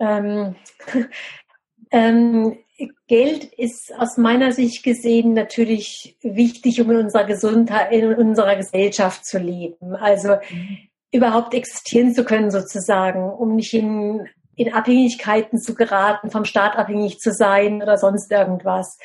[0.00, 0.56] Ähm,
[1.90, 2.58] ähm,
[3.06, 9.24] Geld ist aus meiner Sicht gesehen natürlich wichtig, um in unserer Gesundheit, in unserer Gesellschaft
[9.24, 9.94] zu leben.
[9.94, 10.78] Also mhm.
[11.12, 17.18] überhaupt existieren zu können sozusagen, um nicht in, in Abhängigkeiten zu geraten, vom Staat abhängig
[17.18, 18.98] zu sein oder sonst irgendwas.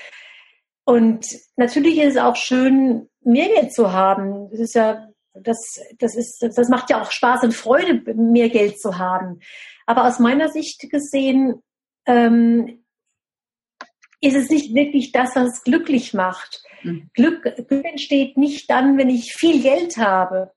[0.86, 4.50] Und natürlich ist es auch schön, mehr Geld zu haben.
[4.52, 8.80] Das ist ja, das, das ist, das macht ja auch Spaß und Freude, mehr Geld
[8.80, 9.40] zu haben.
[9.88, 11.62] Aber aus meiner Sicht gesehen,
[12.06, 12.86] ähm,
[14.22, 16.64] ist es nicht wirklich das, was es glücklich macht.
[16.84, 17.10] Mhm.
[17.14, 20.52] Glück, Glück entsteht nicht dann, wenn ich viel Geld habe.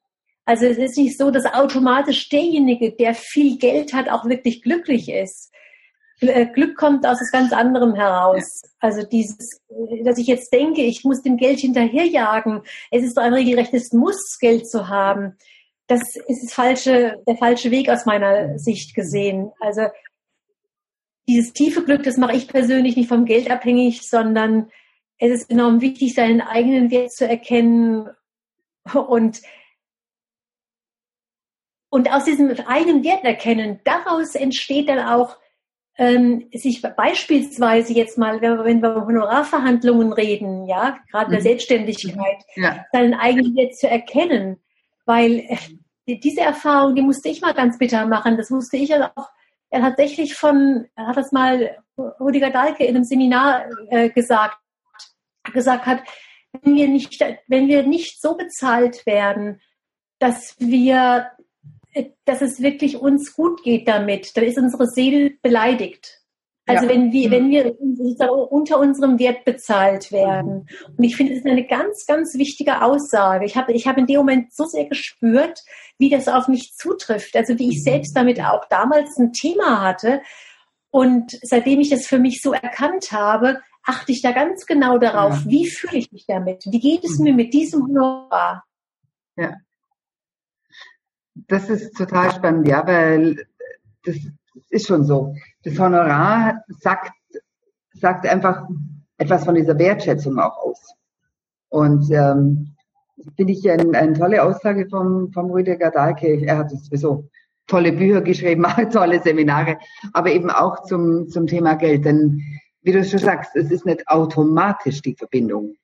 [0.45, 5.11] Also es ist nicht so, dass automatisch derjenige, der viel Geld hat, auch wirklich glücklich
[5.11, 5.53] ist.
[6.21, 8.63] Äh, Glück kommt aus etwas ganz anderem heraus.
[8.81, 9.61] Also dieses,
[10.05, 12.63] dass ich jetzt denke, ich muss dem Geld hinterherjagen.
[12.91, 15.37] Es ist doch ein regelrechtes Muss, Geld zu haben.
[15.87, 19.53] Das ist das falsche, der falsche Weg aus meiner Sicht gesehen.
[19.61, 19.87] Also
[21.29, 24.71] dieses tiefe Glück, das mache ich persönlich nicht vom Geld abhängig, sondern
[25.19, 28.09] es ist enorm wichtig, seinen eigenen Wert zu erkennen
[28.95, 29.41] und
[31.91, 35.39] und aus diesem eigenen Wert erkennen, daraus entsteht dann auch
[35.99, 41.33] ähm, sich beispielsweise jetzt mal, wenn wir, wenn wir Honorarverhandlungen reden, ja, gerade mhm.
[41.33, 42.85] der Selbstständigkeit, ja.
[42.93, 44.59] seinen eigenen Wert zu erkennen,
[45.05, 45.45] weil
[46.07, 48.37] äh, diese Erfahrung, die musste ich mal ganz bitter machen.
[48.37, 49.29] Das musste ich ja auch
[49.71, 54.57] er tatsächlich von, er hat das mal Rüdiger Dahlke in einem Seminar äh, gesagt,
[55.53, 56.03] gesagt hat,
[56.63, 59.61] wenn wir nicht, wenn wir nicht so bezahlt werden,
[60.19, 61.31] dass wir,
[62.25, 66.19] dass es wirklich uns gut geht damit, dann ist unsere Seele beleidigt.
[66.69, 66.91] Also ja.
[66.91, 67.75] wenn wir, wenn wir
[68.53, 70.69] unter unserem Wert bezahlt werden.
[70.97, 73.47] Und ich finde, das ist eine ganz, ganz wichtige Aussage.
[73.47, 75.63] Ich habe, ich habe in dem Moment so sehr gespürt,
[75.99, 77.35] wie das auf mich zutrifft.
[77.37, 80.21] Also wie ich selbst damit auch damals ein Thema hatte.
[80.91, 85.45] Und seitdem ich das für mich so erkannt habe, achte ich da ganz genau darauf,
[85.45, 85.51] ja.
[85.51, 86.65] wie fühle ich mich damit?
[86.67, 88.65] Wie geht es mir mit diesem Honorar?
[89.37, 89.55] Ja.
[91.47, 93.47] Das ist total spannend, ja, weil
[94.05, 94.17] das
[94.71, 95.35] ist schon so.
[95.63, 97.13] Das Honorar sagt,
[97.93, 98.67] sagt einfach
[99.19, 100.95] etwas von dieser Wertschätzung auch aus.
[101.69, 102.75] Und ähm,
[103.37, 106.41] finde ich eine, eine tolle Aussage vom, vom Rüdiger Dahlke.
[106.47, 107.29] Er hat sowieso
[107.67, 109.79] tolle Bücher geschrieben, tolle Seminare,
[110.13, 112.05] aber eben auch zum, zum Thema Geld.
[112.05, 112.43] Denn
[112.83, 115.75] wie du schon sagst, es ist nicht automatisch die Verbindung,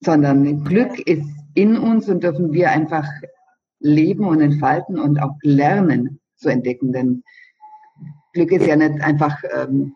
[0.00, 3.06] sondern Glück ist in uns und dürfen wir einfach
[3.84, 6.92] leben und entfalten und auch lernen zu entdecken.
[6.92, 7.22] Denn
[8.32, 9.94] Glück ist ja nicht einfach, ähm,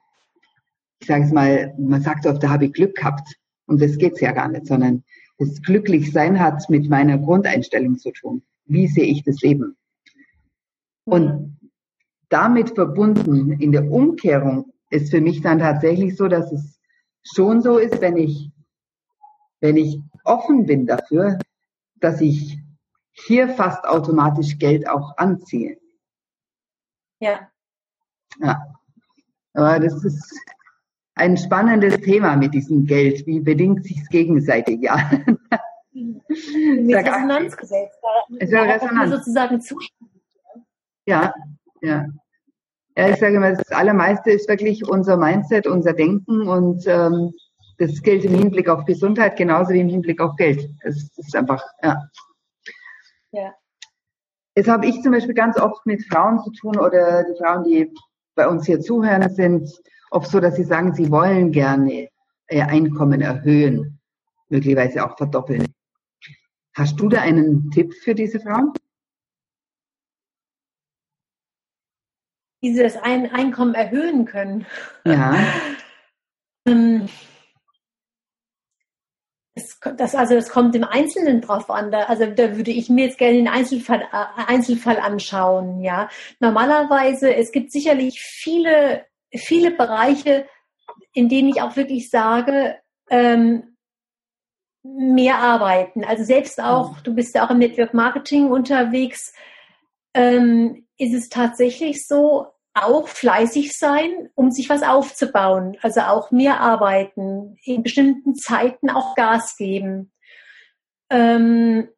[1.01, 3.37] ich sage es mal, man sagt oft, da habe ich Glück gehabt.
[3.67, 5.05] Und das geht's ja gar nicht, sondern
[5.39, 8.43] das Glücklichsein hat mit meiner Grundeinstellung zu tun.
[8.67, 9.77] Wie sehe ich das Leben?
[11.05, 11.59] Und
[12.29, 16.79] damit verbunden in der Umkehrung ist für mich dann tatsächlich so, dass es
[17.23, 18.51] schon so ist, wenn ich,
[19.61, 21.39] wenn ich offen bin dafür,
[22.01, 22.58] dass ich
[23.27, 25.79] hier fast automatisch Geld auch anziehe.
[27.21, 27.49] Ja.
[28.41, 28.63] Ja.
[29.55, 30.39] Aber das ist
[31.15, 33.27] ein spannendes Thema mit diesem Geld.
[33.27, 34.81] Wie bedingt sich es gegenseitig?
[34.83, 35.11] Ja.
[35.93, 37.93] Mit Resonanzgesetz.
[38.39, 39.11] Es wäre Resonanz.
[39.11, 39.61] sozusagen
[41.07, 41.33] Ja,
[41.83, 42.07] ja.
[42.97, 47.33] Ja, ich sage mal, das Allermeiste ist wirklich unser Mindset, unser Denken und ähm,
[47.79, 50.69] das gilt im Hinblick auf Gesundheit genauso wie im Hinblick auf Geld.
[50.83, 52.09] Das ist einfach, ja.
[53.33, 53.55] Ja.
[54.55, 57.93] Jetzt habe ich zum Beispiel ganz oft mit Frauen zu tun oder die Frauen, die
[58.35, 59.71] bei uns hier zuhören, sind
[60.11, 62.09] oft so, dass sie sagen, sie wollen gerne
[62.51, 64.01] ihr Einkommen erhöhen,
[64.49, 65.67] möglicherweise auch verdoppeln.
[66.75, 68.73] Hast du da einen Tipp für diese Frauen?
[72.61, 74.67] Wie sie das Einkommen erhöhen können.
[75.05, 75.37] Ja.
[79.81, 81.91] Das, das, also das kommt im Einzelnen drauf an.
[81.91, 85.81] Da, also da würde ich mir jetzt gerne den Einzelfall, äh, Einzelfall anschauen.
[85.81, 86.09] Ja,
[86.41, 89.05] normalerweise es gibt sicherlich viele
[89.37, 90.47] viele Bereiche,
[91.13, 92.77] in denen ich auch wirklich sage,
[93.11, 93.77] ähm,
[94.83, 96.05] mehr arbeiten.
[96.05, 97.03] Also selbst auch, mhm.
[97.05, 99.35] du bist ja auch im Network Marketing unterwegs,
[100.15, 102.47] ähm, ist es tatsächlich so,
[102.85, 105.77] auch fleißig sein, um sich was aufzubauen.
[105.83, 110.13] Also auch mehr arbeiten, in bestimmten Zeiten auch Gas geben.
[111.11, 111.89] Ähm,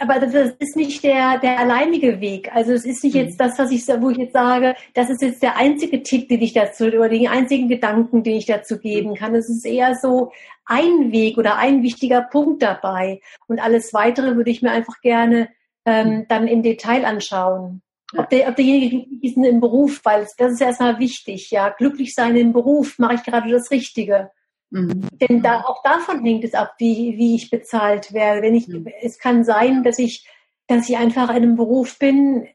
[0.00, 2.54] aber das ist nicht der, der alleinige Weg.
[2.54, 3.22] Also es ist nicht mhm.
[3.22, 6.42] jetzt das, was ich, wo ich jetzt sage, das ist jetzt der einzige Tipp, den
[6.42, 9.34] ich dazu, oder den einzigen Gedanken, den ich dazu geben kann.
[9.34, 10.32] Es ist eher so
[10.66, 13.20] ein Weg oder ein wichtiger Punkt dabei.
[13.46, 15.48] Und alles weitere würde ich mir einfach gerne
[15.86, 16.28] ähm, mhm.
[16.28, 17.82] dann im Detail anschauen.
[18.16, 21.50] Ob, der, ob derjenige glücklich ist im Beruf, weil das ist erstmal wichtig.
[21.50, 24.30] Ja, glücklich sein im Beruf, mache ich gerade das Richtige.
[24.70, 25.08] Mhm.
[25.20, 28.42] Denn da, auch davon hängt es ab, wie, wie ich bezahlt werde.
[28.42, 28.86] Wenn ich, mhm.
[29.02, 30.26] es kann sein, dass ich,
[30.66, 32.48] dass ich einfach in einem Beruf bin,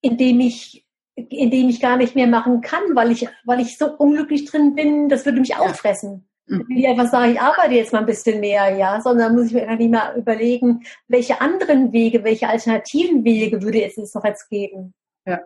[0.00, 3.76] in dem ich, in dem ich gar nicht mehr machen kann, weil ich, weil ich
[3.76, 5.58] so unglücklich drin bin, das würde mich ja.
[5.58, 6.28] auffressen.
[6.48, 6.64] Mhm.
[6.68, 9.52] Wenn ich einfach sage, ich arbeite jetzt mal ein bisschen mehr, ja, sondern muss ich
[9.52, 14.48] mir einfach nicht mal überlegen, welche anderen Wege, welche alternativen Wege würde es noch jetzt
[14.48, 14.94] geben.
[15.26, 15.40] Ja.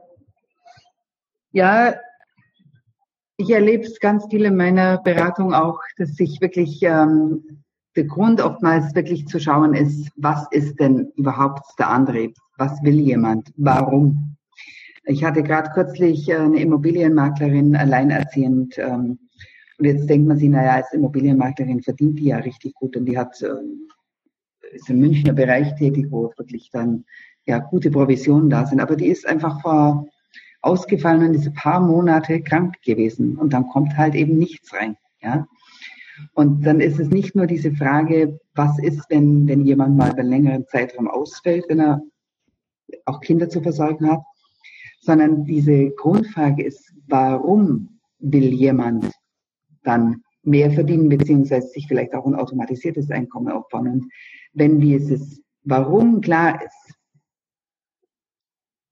[1.53, 1.95] Ja,
[3.37, 7.63] ich erlebe es ganz viel in meiner Beratung auch, dass sich wirklich ähm,
[7.97, 12.37] der Grund oftmals wirklich zu schauen ist, was ist denn überhaupt der Antrieb?
[12.57, 13.53] Was will jemand?
[13.57, 14.37] Warum?
[15.05, 18.79] Ich hatte gerade kürzlich äh, eine Immobilienmaklerin alleinerziehend.
[18.79, 19.19] Ähm,
[19.83, 23.19] und jetzt denkt man sich, naja, als Immobilienmaklerin verdient die ja richtig gut und die
[23.19, 23.89] hat, ähm,
[24.71, 27.05] ist im Münchner Bereich tätig, wo wirklich dann
[27.47, 28.79] ja gute Provisionen da sind.
[28.79, 30.07] Aber die ist einfach vor
[30.61, 34.97] ausgefallen und diese paar Monate krank gewesen und dann kommt halt eben nichts rein.
[35.21, 35.49] Ja.
[36.35, 40.21] Und dann ist es nicht nur diese Frage, was ist, wenn, wenn jemand mal über
[40.21, 42.03] einen längeren Zeitraum ausfällt, wenn er
[43.05, 44.23] auch Kinder zu versorgen hat,
[45.01, 49.11] sondern diese Grundfrage ist, warum will jemand
[49.85, 53.89] dann mehr verdienen, beziehungsweise sich vielleicht auch ein automatisiertes Einkommen aufbauen.
[53.89, 54.13] Und
[54.53, 56.95] wenn dieses Warum klar ist,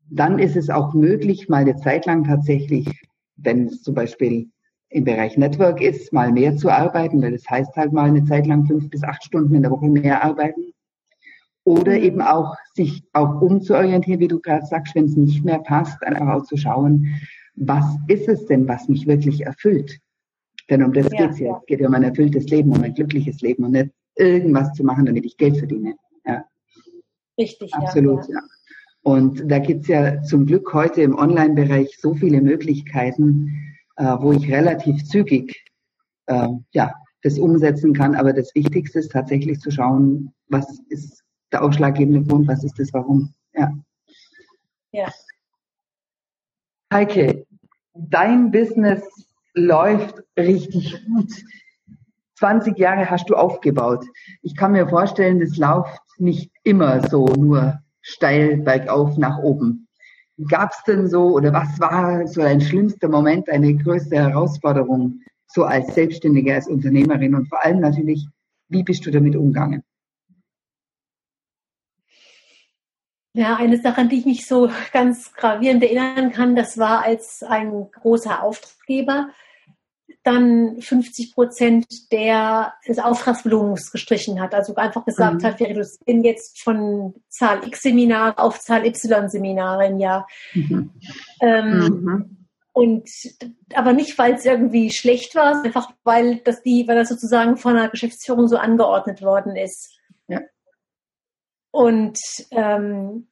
[0.08, 2.88] dann ist es auch möglich, mal eine Zeit lang tatsächlich,
[3.36, 4.50] wenn es zum Beispiel
[4.88, 8.46] im Bereich Network ist, mal mehr zu arbeiten, weil das heißt halt mal eine Zeit
[8.46, 10.72] lang fünf bis acht Stunden in der Woche mehr arbeiten.
[11.64, 12.04] Oder mhm.
[12.04, 16.28] eben auch sich auch umzuorientieren, wie du gerade sagst, wenn es nicht mehr passt, einfach
[16.34, 17.20] auch zu schauen,
[17.54, 20.00] was ist es denn, was mich wirklich erfüllt?
[20.70, 21.58] Denn um das ja, geht's ja.
[21.58, 24.84] Es geht ja um ein erfülltes Leben, um ein glückliches Leben und nicht irgendwas zu
[24.84, 25.96] machen, damit ich Geld verdiene.
[26.24, 26.44] Ja.
[27.36, 28.34] Richtig, Absolut, ja.
[28.34, 28.40] ja.
[29.02, 34.50] Und da gibt's ja zum Glück heute im Online-Bereich so viele Möglichkeiten, äh, wo ich
[34.50, 35.64] relativ zügig
[36.26, 38.14] äh, ja, das umsetzen kann.
[38.14, 42.92] Aber das Wichtigste ist tatsächlich zu schauen, was ist der ausschlaggebende Grund, was ist das
[42.92, 43.34] Warum.
[43.54, 43.72] Ja.
[44.92, 45.08] ja.
[46.92, 47.46] Heike,
[47.94, 49.02] dein Business
[49.54, 51.32] läuft richtig gut.
[52.36, 54.04] 20 Jahre hast du aufgebaut.
[54.42, 59.88] Ich kann mir vorstellen, das läuft nicht immer so nur steil bergauf nach oben.
[60.48, 65.64] Gab es denn so oder was war so dein schlimmster Moment, eine größte Herausforderung so
[65.64, 68.26] als Selbstständige, als Unternehmerin und vor allem natürlich,
[68.68, 69.82] wie bist du damit umgegangen?
[73.32, 77.42] Ja, eine Sache, an die ich mich so ganz gravierend erinnern kann, das war, als
[77.42, 79.30] ein großer Auftraggeber
[80.22, 84.54] dann 50 Prozent der, des Auftragsvolumens gestrichen hat.
[84.54, 85.46] Also einfach gesagt mhm.
[85.46, 90.26] hat, wir reduzieren jetzt von Zahl X Seminare auf Zahl Y Seminare im Jahr.
[90.52, 90.90] Mhm.
[91.40, 92.36] Ähm, mhm.
[92.72, 93.08] Und
[93.74, 97.74] aber nicht, weil es irgendwie schlecht war, einfach weil das die, weil das sozusagen von
[97.74, 99.99] der Geschäftsführung so angeordnet worden ist.
[101.70, 102.18] Und
[102.50, 103.28] ähm,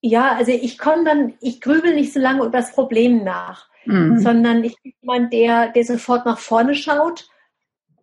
[0.00, 4.18] ja, also ich komme dann, ich grübel nicht so lange über das Problem nach mhm.
[4.18, 7.28] sondern ich bin jemand, der, der sofort nach vorne schaut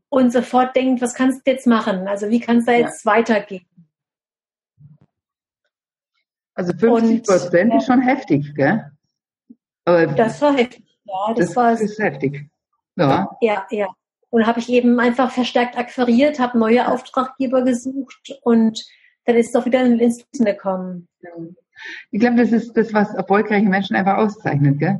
[0.09, 2.07] und sofort denkt, was kannst du jetzt machen?
[2.07, 3.11] Also wie kann es da jetzt ja.
[3.11, 3.65] weitergehen?
[6.53, 8.91] Also 50 Prozent ist schon heftig, gell?
[9.85, 11.33] Aber das war heftig, ja.
[11.35, 12.49] Das, das war, ist heftig.
[12.95, 13.67] Ja, ja.
[13.69, 13.87] ja.
[14.29, 18.83] Und habe ich eben einfach verstärkt akquiriert, habe neue Auftraggeber gesucht und
[19.27, 21.07] dann ist es auch wieder ins Wissen gekommen.
[22.11, 24.99] Ich glaube, das ist das, was erfolgreiche Menschen einfach auszeichnet, gell?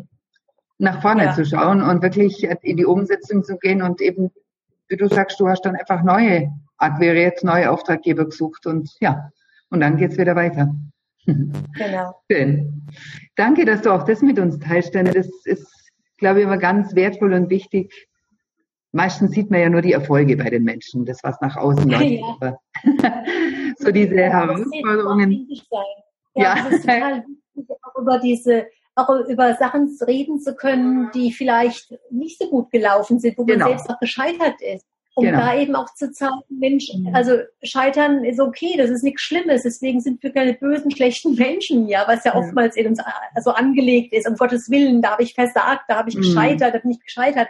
[0.80, 1.34] nach vorne ja.
[1.34, 4.32] zu schauen und wirklich in die Umsetzung zu gehen und eben,
[4.90, 9.32] wie du sagst, du hast dann einfach neue akquiriert, neue Auftraggeber gesucht und ja,
[9.70, 10.74] und dann geht's wieder weiter.
[11.76, 12.16] Genau.
[12.32, 12.88] Schön.
[13.36, 15.68] Danke, dass du auch das mit uns teilst, denn das ist,
[16.18, 18.08] glaube ich, immer ganz wertvoll und wichtig.
[18.98, 22.20] Meistens sieht man ja nur die Erfolge bei den Menschen, das was nach außen läuft.
[22.42, 22.58] Ja.
[23.78, 25.48] so diese ja, Herausforderungen.
[25.72, 25.84] Ja,
[26.34, 26.56] ja.
[26.56, 31.94] Das ist total wichtig, auch über diese auch über Sachen reden zu können, die vielleicht
[32.10, 33.66] nicht so gut gelaufen sind, wo genau.
[33.66, 34.84] man selbst auch gescheitert ist.
[35.14, 35.38] Um genau.
[35.38, 37.14] da eben auch zu zeigen, Mensch, mhm.
[37.14, 41.88] also scheitern ist okay, das ist nichts Schlimmes, deswegen sind wir keine bösen, schlechten Menschen,
[41.88, 43.00] ja, was ja oftmals in uns
[43.36, 46.22] also angelegt ist, um Gottes Willen, da habe ich versagt, da habe ich mhm.
[46.22, 47.48] gescheitert, da bin ich gescheitert.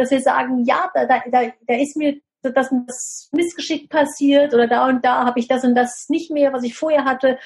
[0.00, 4.88] Dass wir sagen, ja, da, da, da ist mir das das Missgeschick passiert oder da
[4.88, 7.38] und da habe ich das und das nicht mehr, was ich vorher hatte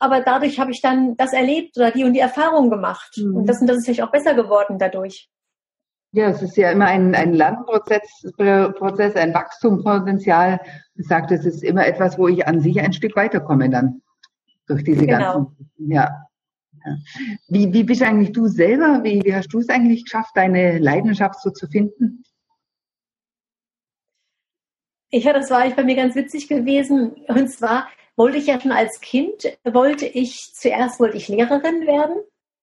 [0.00, 3.16] aber dadurch habe ich dann das erlebt oder die und die Erfahrung gemacht.
[3.18, 3.36] Mhm.
[3.36, 5.28] Und das, und das ist natürlich auch besser geworden dadurch.
[6.12, 8.02] Ja, es ist ja immer ein, ein Lernprozess,
[8.36, 10.58] Prozess, ein Wachstumspotenzial.
[10.96, 14.02] Ich sage, es ist immer etwas, wo ich an sich ein Stück weiterkomme dann
[14.66, 15.32] durch diese genau.
[15.34, 15.70] ganzen.
[15.76, 16.26] Ja.
[17.48, 19.02] Wie, wie bist eigentlich du selber?
[19.02, 22.24] Wie, wie hast du es eigentlich geschafft, deine Leidenschaft so zu finden?
[25.12, 27.12] Ja, das war ich bei mir ganz witzig gewesen.
[27.28, 32.16] Und zwar, wollte ich ja schon als Kind, wollte ich, zuerst wollte ich Lehrerin werden.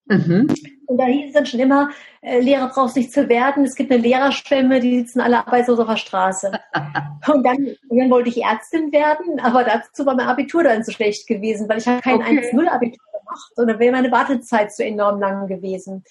[0.05, 0.47] Mhm.
[0.85, 1.89] Und da hieß es dann schon immer,
[2.21, 3.65] äh, Lehrer brauchst nicht zu werden.
[3.65, 6.51] Es gibt eine Lehrerschwemme, die sitzen alle arbeitslos auf der Straße.
[7.33, 11.27] und dann, dann wollte ich Ärztin werden, aber dazu war mein Abitur dann zu schlecht
[11.27, 12.39] gewesen, weil ich habe kein okay.
[12.53, 16.03] 1-0-Abitur gemacht und dann wäre meine Wartezeit zu enorm lang gewesen.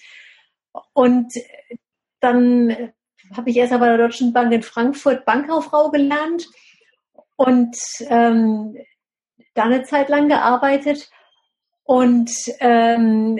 [0.93, 1.33] Und
[2.19, 2.91] dann
[3.35, 6.47] habe ich erst bei der Deutschen Bank in Frankfurt Bankkauffrau gelernt
[7.35, 7.75] und
[8.09, 8.77] ähm,
[9.53, 11.09] da eine Zeit lang gearbeitet
[11.83, 13.39] und ähm,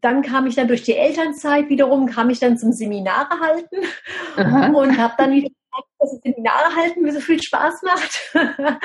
[0.00, 3.76] dann kam ich dann durch die Elternzeit wiederum, kam ich dann zum Seminare halten
[4.36, 4.68] Aha.
[4.68, 5.50] und habe dann wieder
[5.98, 8.34] dass das Seminare halten mir so viel Spaß macht.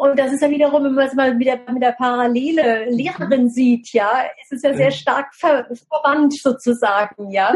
[0.00, 3.92] und das ist ja wiederum, wenn man es mal wieder mit der Parallele Lehrerin sieht,
[3.92, 7.54] ja, es ist ja sehr stark ver verwandt sozusagen, ja.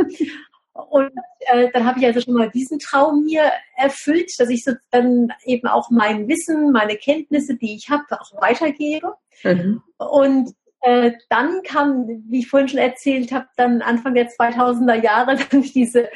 [0.75, 4.73] Und äh, dann habe ich also schon mal diesen Traum mir erfüllt, dass ich so
[4.91, 9.15] dann eben auch mein Wissen, meine Kenntnisse, die ich habe, auch weitergebe.
[9.45, 9.83] Mhm.
[9.99, 15.37] Und äh, dann kam, wie ich vorhin schon erzählt habe, dann Anfang der 2000er Jahre
[15.51, 16.09] dann diese,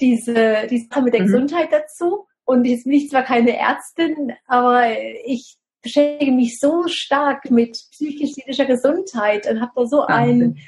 [0.00, 1.26] diese, die Sache mit der mhm.
[1.26, 2.26] Gesundheit dazu.
[2.44, 4.84] Und jetzt bin ich zwar keine Ärztin, aber
[5.24, 10.58] ich beschäftige mich so stark mit psychisch-seelischer Gesundheit und habe da so ein,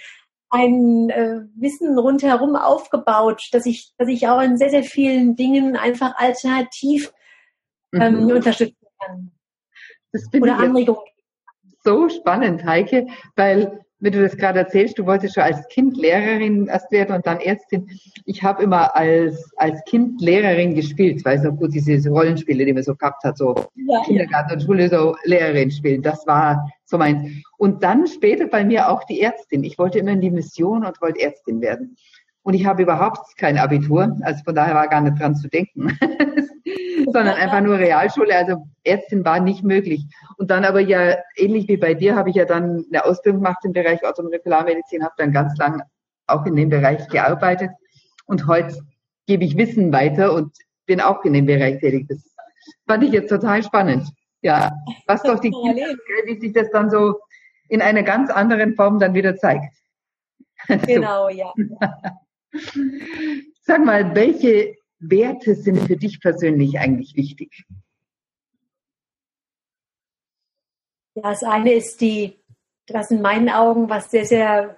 [0.50, 5.76] ein äh, Wissen rundherum aufgebaut, dass ich, dass ich auch in sehr, sehr vielen Dingen
[5.76, 7.12] einfach alternativ
[7.92, 8.30] ähm, mhm.
[8.30, 9.32] unterstützen kann.
[10.40, 11.11] Oder Anregungen
[11.84, 16.66] so spannend, Heike, weil wenn du das gerade erzählst, du wolltest schon als Kind Lehrerin
[16.66, 17.88] erst werden und dann Ärztin.
[18.26, 22.82] Ich habe immer als, als Kind Lehrerin gespielt, weil so gut diese Rollenspiele, die man
[22.82, 24.54] so gehabt hat, so ja, Kindergarten ja.
[24.56, 26.02] und Schule, so Lehrerin spielen.
[26.02, 27.44] Das war so mein.
[27.58, 29.62] Und dann später bei mir auch die Ärztin.
[29.62, 31.96] Ich wollte immer in die Mission und wollte Ärztin werden.
[32.42, 35.96] Und ich habe überhaupt kein Abitur, also von daher war gar nicht dran zu denken.
[37.12, 38.34] sondern einfach nur Realschule.
[38.34, 40.04] Also Ärztin war nicht möglich.
[40.36, 43.64] Und dann aber ja, ähnlich wie bei dir, habe ich ja dann eine Ausbildung gemacht
[43.64, 45.82] im Bereich Orthomolekularmedizin, habe dann ganz lang
[46.26, 47.70] auch in dem Bereich gearbeitet.
[48.26, 48.78] Und heute
[49.26, 52.06] gebe ich Wissen weiter und bin auch in dem Bereich tätig.
[52.08, 52.18] Das
[52.86, 54.08] fand ich jetzt total spannend.
[54.40, 54.72] Ja,
[55.06, 55.94] was doch die Kinder,
[56.26, 57.20] wie sich das dann so
[57.68, 59.74] in einer ganz anderen Form dann wieder zeigt.
[60.86, 61.52] Genau, ja.
[63.62, 67.64] Sag mal, welche Werte sind für dich persönlich eigentlich wichtig?
[71.14, 72.38] Ja, das eine ist die,
[72.88, 74.76] was in meinen Augen was sehr, sehr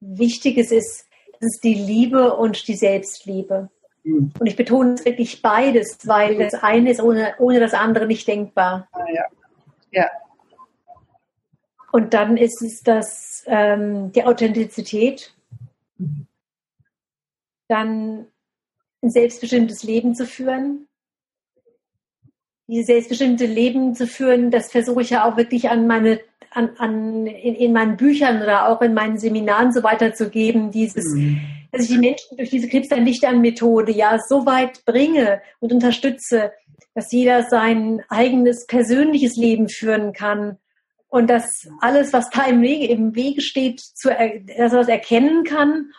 [0.00, 3.70] Wichtiges ist, das ist die Liebe und die Selbstliebe.
[4.04, 4.32] Mhm.
[4.38, 8.26] Und ich betone es wirklich beides, weil das eine ist ohne, ohne das andere nicht
[8.26, 8.88] denkbar.
[8.92, 9.24] Ah, ja.
[9.90, 10.10] ja.
[11.92, 15.34] Und dann ist es das, ähm, die Authentizität.
[15.98, 16.25] Mhm.
[17.68, 18.26] Dann
[19.02, 20.88] ein selbstbestimmtes Leben zu führen.
[22.68, 27.26] Dieses selbstbestimmte Leben zu führen, das versuche ich ja auch wirklich an meine, an, an
[27.26, 31.40] in, in meinen Büchern oder auch in meinen Seminaren so weiterzugeben, dieses, mhm.
[31.70, 35.72] dass ich die Menschen durch diese Krebs Licht an Methode ja so weit bringe und
[35.72, 36.52] unterstütze,
[36.94, 40.58] dass jeder sein eigenes persönliches Leben führen kann
[41.08, 45.44] und dass alles, was da im Wege, im Wege steht, zu, dass er das erkennen
[45.44, 45.92] kann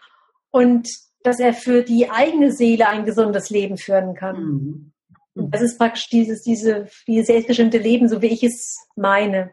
[0.52, 0.90] und
[1.28, 4.94] dass er für die eigene Seele ein gesundes Leben führen kann.
[5.36, 5.50] Mhm.
[5.52, 9.52] Das ist praktisch dieses, diese, dieses selbstbestimmte Leben, so wie ich es meine.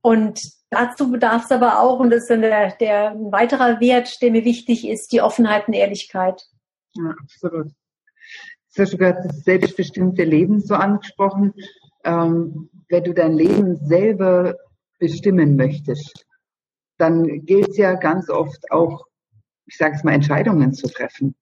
[0.00, 4.20] Und dazu bedarf es aber auch, und das ist dann der, der ein weiterer Wert,
[4.22, 6.42] der mir wichtig ist, die Offenheit und Ehrlichkeit.
[6.94, 7.68] Ja, absolut.
[8.74, 11.52] Du hast sogar das selbstbestimmte Leben so angesprochen.
[12.04, 14.56] Ähm, wenn du dein Leben selber
[14.98, 16.24] bestimmen möchtest,
[16.96, 19.04] dann gilt es ja ganz oft auch
[19.70, 21.36] ich sage es mal, Entscheidungen zu treffen.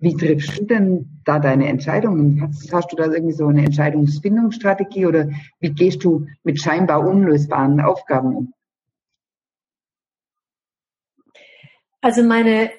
[0.00, 2.42] Wie triffst du denn da deine Entscheidungen?
[2.42, 5.28] Hast, hast, du da irgendwie so eine Entscheidungsfindungsstrategie oder
[5.60, 8.54] wie gehst du mit scheinbar unlösbaren Aufgaben um?
[12.00, 12.70] Also meine,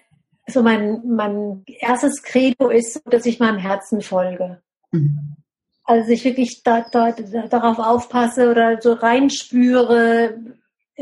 [0.48, 4.62] so mein, mein erstes Credo ist, dass ich meinem Herzen folge.
[4.92, 5.36] Mhm.
[5.84, 10.36] Also ich wirklich da, da, darauf aufpasse oder so reinspüre,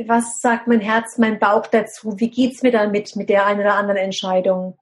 [0.06, 2.20] was sagt mein Herz, mein Bauch dazu?
[2.20, 4.78] Wie geht's mir damit mit der einen oder anderen Entscheidung?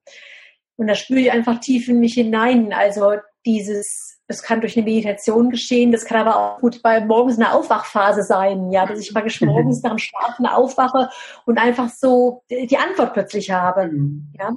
[0.78, 2.74] Und da spüre ich einfach tief in mich hinein.
[2.74, 3.14] Also
[3.46, 7.54] dieses, das kann durch eine Meditation geschehen, das kann aber auch gut bei morgens eine
[7.54, 11.10] Aufwachphase sein, ja, dass ich praktisch morgens nach dem Schlafen aufwache
[11.46, 14.34] und einfach so die Antwort plötzlich habe, mhm.
[14.38, 14.56] ja.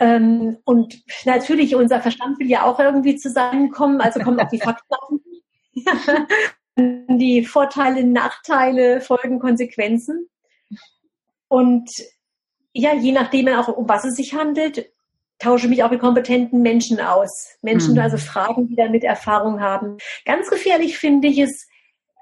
[0.00, 4.94] Ähm, und natürlich, unser Verstand will ja auch irgendwie zusammenkommen, also kommen auch die Fakten
[4.94, 5.12] auf.
[6.78, 10.28] Die Vorteile, Nachteile, Folgen, Konsequenzen.
[11.48, 11.90] Und
[12.72, 14.90] ja, je nachdem auch, um was es sich handelt,
[15.38, 17.56] tausche mich auch mit kompetenten Menschen aus.
[17.62, 18.00] Menschen, mhm.
[18.00, 19.98] also Fragen, die damit Erfahrung haben.
[20.24, 21.68] Ganz gefährlich finde ich es,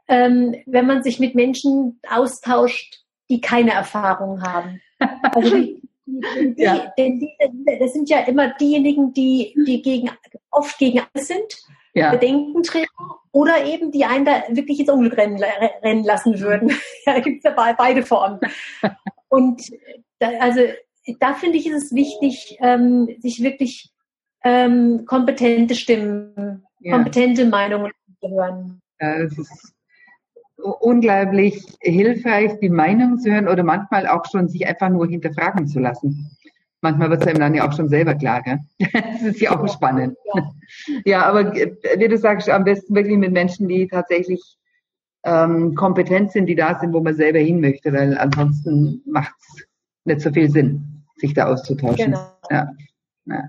[0.08, 4.80] ähm, wenn man sich mit Menschen austauscht, die keine Erfahrung haben.
[5.32, 6.92] Also die, die, ja.
[6.96, 7.36] die,
[7.80, 10.10] das sind ja immer diejenigen, die, die gegen,
[10.50, 11.66] oft gegen alles sind
[11.96, 12.10] ja.
[12.10, 12.86] Bedenken treten
[13.32, 15.42] oder eben die einen da wirklich ins Unglück rennen,
[15.82, 16.72] rennen lassen würden.
[17.06, 18.38] ja, gibt es ja beide Formen.
[19.28, 19.62] Und
[20.18, 20.60] da, also
[21.20, 23.90] da finde ich, ist es wichtig, ähm, sich wirklich
[24.44, 26.94] ähm, kompetente Stimmen, ja.
[26.94, 28.80] kompetente Meinungen zu hören.
[29.00, 29.74] Ja, das ist
[30.56, 35.80] unglaublich hilfreich, die Meinung zu hören oder manchmal auch schon sich einfach nur hinterfragen zu
[35.80, 36.30] lassen.
[36.82, 38.58] Manchmal wird es einem dann ja auch schon selber klar, gell?
[38.92, 40.16] Das ist ja auch spannend.
[40.34, 40.52] Ja.
[41.04, 44.42] ja, aber wie du sagst, am besten wirklich mit Menschen, die tatsächlich
[45.24, 49.66] ähm, kompetent sind, die da sind, wo man selber hin möchte, weil ansonsten macht es
[50.04, 52.12] nicht so viel Sinn, sich da auszutauschen.
[52.12, 52.30] Genau.
[52.50, 52.70] Ja.
[53.26, 53.48] ja.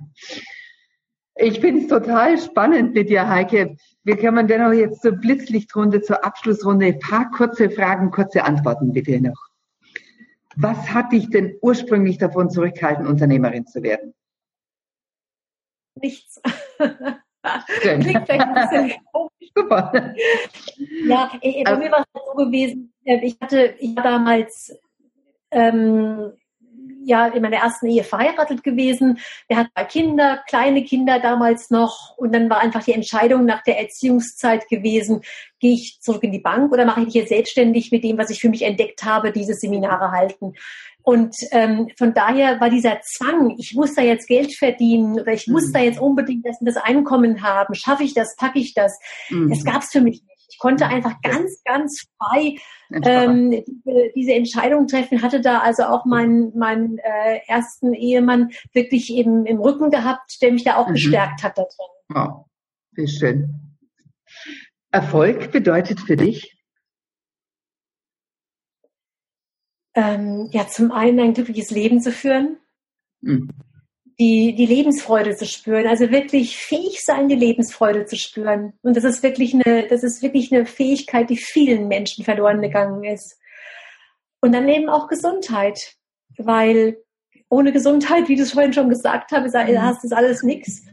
[1.36, 3.76] Ich finde es total spannend mit dir, Heike.
[4.04, 8.44] Wie kann man denn auch jetzt zur Blitzlichtrunde, zur Abschlussrunde ein paar kurze Fragen, kurze
[8.44, 9.48] Antworten bitte noch.
[10.60, 14.16] Was hat dich denn ursprünglich davon zurückgehalten, Unternehmerin zu werden?
[16.02, 16.42] Nichts.
[17.82, 19.52] Klingt vielleicht ein bisschen komisch.
[19.56, 20.14] Super.
[21.06, 24.76] Ja, bei also, mir war es so gewesen, äh, ich hatte, ich war damals
[25.52, 26.34] ähm,
[27.08, 29.20] ja in meiner ersten Ehe verheiratet gewesen.
[29.48, 32.16] Wir hatten zwei Kinder, kleine Kinder damals noch.
[32.18, 35.22] Und dann war einfach die Entscheidung nach der Erziehungszeit gewesen,
[35.60, 38.30] gehe ich zurück in die Bank oder mache ich mich jetzt selbstständig mit dem, was
[38.30, 40.54] ich für mich entdeckt habe, diese Seminare halten.
[41.02, 45.48] Und ähm, von daher war dieser Zwang, ich muss da jetzt Geld verdienen oder ich
[45.48, 45.74] muss mhm.
[45.74, 49.00] da jetzt unbedingt das, das Einkommen haben, schaffe ich das, packe ich das.
[49.30, 49.50] Mhm.
[49.50, 50.37] Das gab es für mich nicht.
[50.58, 52.56] Ich konnte einfach ganz, ganz frei
[52.92, 55.22] ähm, diese, diese Entscheidung treffen.
[55.22, 60.52] Hatte da also auch meinen meinen äh, ersten Ehemann wirklich eben im Rücken gehabt, der
[60.52, 60.94] mich da auch mhm.
[60.94, 61.88] bestärkt hat da drin.
[62.10, 62.46] Wow,
[63.06, 63.78] schön.
[64.90, 66.58] Erfolg bedeutet für dich?
[69.94, 72.58] Ähm, ja, zum einen ein glückliches Leben zu führen.
[73.22, 73.52] Mhm
[74.20, 78.74] die, die Lebensfreude zu spüren, also wirklich fähig sein, die Lebensfreude zu spüren.
[78.82, 83.04] Und das ist wirklich eine, das ist wirklich eine Fähigkeit, die vielen Menschen verloren gegangen
[83.04, 83.38] ist.
[84.42, 85.96] Und dann eben auch Gesundheit,
[86.38, 86.98] weil
[87.50, 89.82] ohne Gesundheit, wie du es vorhin schon gesagt hast, mhm.
[89.82, 90.84] hast du alles nichts.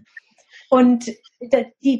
[0.68, 1.10] Und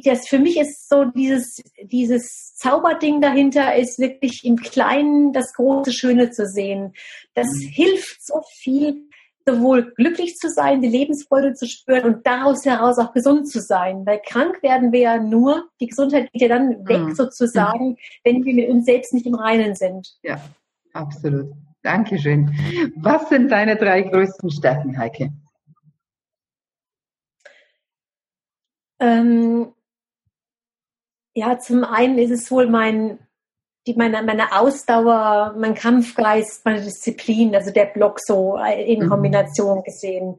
[0.03, 5.93] das für mich ist so dieses, dieses Zauberding dahinter ist wirklich im Kleinen das große
[5.93, 6.93] Schöne zu sehen.
[7.33, 7.67] Das mhm.
[7.69, 9.07] hilft so viel,
[9.47, 14.05] sowohl glücklich zu sein, die Lebensfreude zu spüren und daraus heraus auch gesund zu sein.
[14.05, 17.15] Weil krank werden wir ja nur, die Gesundheit geht ja dann weg mhm.
[17.15, 20.17] sozusagen, wenn wir mit uns selbst nicht im Reinen sind.
[20.23, 20.39] Ja,
[20.93, 21.51] absolut.
[21.83, 22.51] Dankeschön.
[22.95, 25.31] Was sind deine drei größten Stärken, Heike?
[28.99, 29.73] Ähm,
[31.35, 33.19] ja, zum einen ist es wohl mein
[33.87, 39.09] die meine, meine Ausdauer, mein Kampfgeist, meine Disziplin, also der Block so in mhm.
[39.09, 40.37] Kombination gesehen.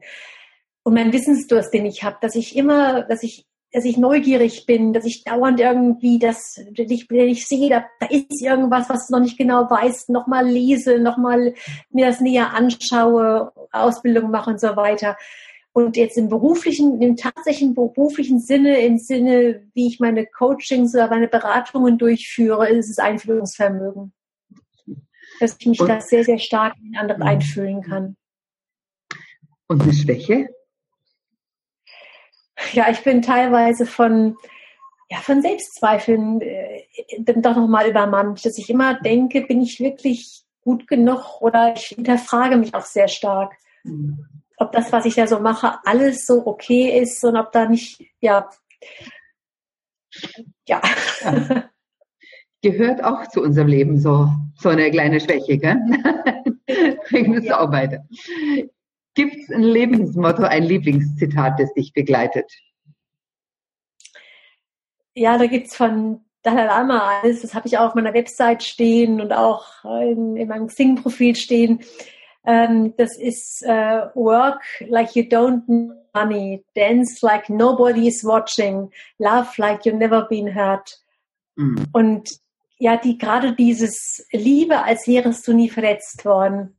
[0.83, 4.93] Und mein Wissensdurst, den ich habe, dass ich immer, dass ich, dass ich neugierig bin,
[4.93, 9.21] dass ich dauernd irgendwie, dass ich, ich sehe, da, da ist irgendwas, was du noch
[9.21, 11.53] nicht genau weißt, nochmal lese, nochmal
[11.89, 15.17] mir das näher anschaue, Ausbildung mache und so weiter.
[15.77, 21.07] Und jetzt im beruflichen, im tatsächlichen beruflichen Sinne, im Sinne, wie ich meine Coachings oder
[21.07, 24.11] meine Beratungen durchführe, ist es Einfühlungsvermögen.
[25.39, 27.27] Dass ich mich und, da sehr, sehr stark in andere mhm.
[27.27, 28.17] einfühlen kann.
[29.67, 30.49] Und eine Schwäche?
[32.73, 34.35] Ja, ich bin teilweise von,
[35.11, 36.87] ja, von Selbstzweifeln äh,
[37.19, 42.57] doch nochmal übermannt, dass ich immer denke, bin ich wirklich gut genug oder ich hinterfrage
[42.57, 43.53] mich auch sehr stark.
[43.83, 44.25] Mhm
[44.57, 48.03] ob das, was ich da so mache, alles so okay ist und ob da nicht,
[48.19, 48.49] ja,
[50.67, 50.81] ja.
[51.21, 51.69] ja.
[52.61, 55.77] Gehört auch zu unserem Leben so, so eine kleine Schwäche, gell?
[57.09, 57.59] Bringen wir es ja.
[57.59, 58.05] auch weiter.
[59.13, 62.51] Gibt es ein Lebensmotto, ein Lieblingszitat, das dich begleitet?
[65.13, 67.41] Ja, da gibt es von Dalai Lama alles.
[67.41, 71.79] Das habe ich auch auf meiner Website stehen und auch in, in meinem Xing-Profil stehen.
[72.47, 78.91] Ähm, das ist äh, Work like you don't need money, dance like nobody is watching,
[79.19, 80.99] love like you've never been hurt.
[81.55, 81.87] Mhm.
[81.91, 82.29] Und
[82.79, 86.77] ja, die gerade dieses Liebe, als wärest du nie verletzt worden.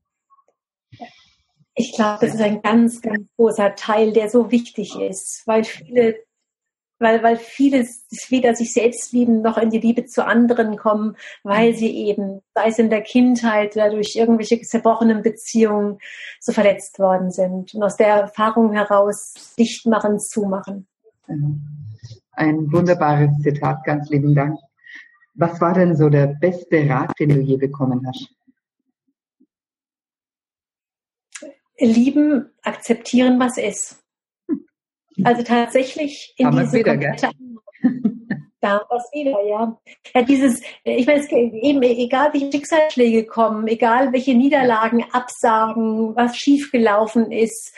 [1.75, 6.17] Ich glaube, das ist ein ganz, ganz großer Teil, der so wichtig ist, weil viele
[6.99, 7.87] weil, weil viele
[8.29, 12.69] weder sich selbst lieben noch in die Liebe zu anderen kommen, weil sie eben, sei
[12.69, 15.99] es in der Kindheit oder durch irgendwelche zerbrochenen Beziehungen,
[16.41, 20.87] so verletzt worden sind und aus der Erfahrung heraus dicht machen, zumachen.
[22.33, 24.59] Ein wunderbares Zitat, ganz lieben Dank.
[25.35, 28.29] Was war denn so der beste Rat, den du je bekommen hast?
[31.79, 34.03] Lieben, akzeptieren, was ist.
[35.25, 37.31] Also tatsächlich in Haben diese wieder, komplette
[38.61, 39.79] da was wieder, ja.
[40.15, 40.23] ja.
[40.23, 47.31] Dieses, ich meine, es, eben egal welche Schicksalsschläge kommen, egal welche Niederlagen, Absagen, was schiefgelaufen
[47.31, 47.75] ist,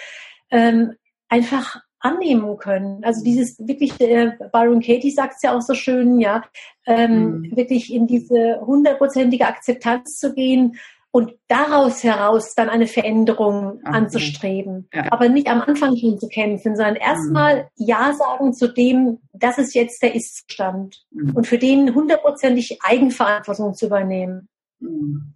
[0.51, 0.95] ähm,
[1.29, 3.05] einfach annehmen können.
[3.05, 6.45] Also dieses wirklich, äh, Byron Katie sagt es ja auch so schön, ja,
[6.87, 7.57] ähm, mhm.
[7.57, 10.79] wirklich in diese hundertprozentige Akzeptanz zu gehen
[11.13, 14.89] und daraus heraus dann eine Veränderung Ach, anzustreben.
[14.95, 15.11] Ja.
[15.11, 17.87] Aber nicht am Anfang schon zu kämpfen, sondern erstmal mhm.
[17.87, 21.05] Ja sagen zu dem, das ist jetzt der Ist-Stand.
[21.11, 21.35] Mhm.
[21.35, 24.49] Und für den hundertprozentig Eigenverantwortung zu übernehmen.
[24.79, 25.35] Mhm.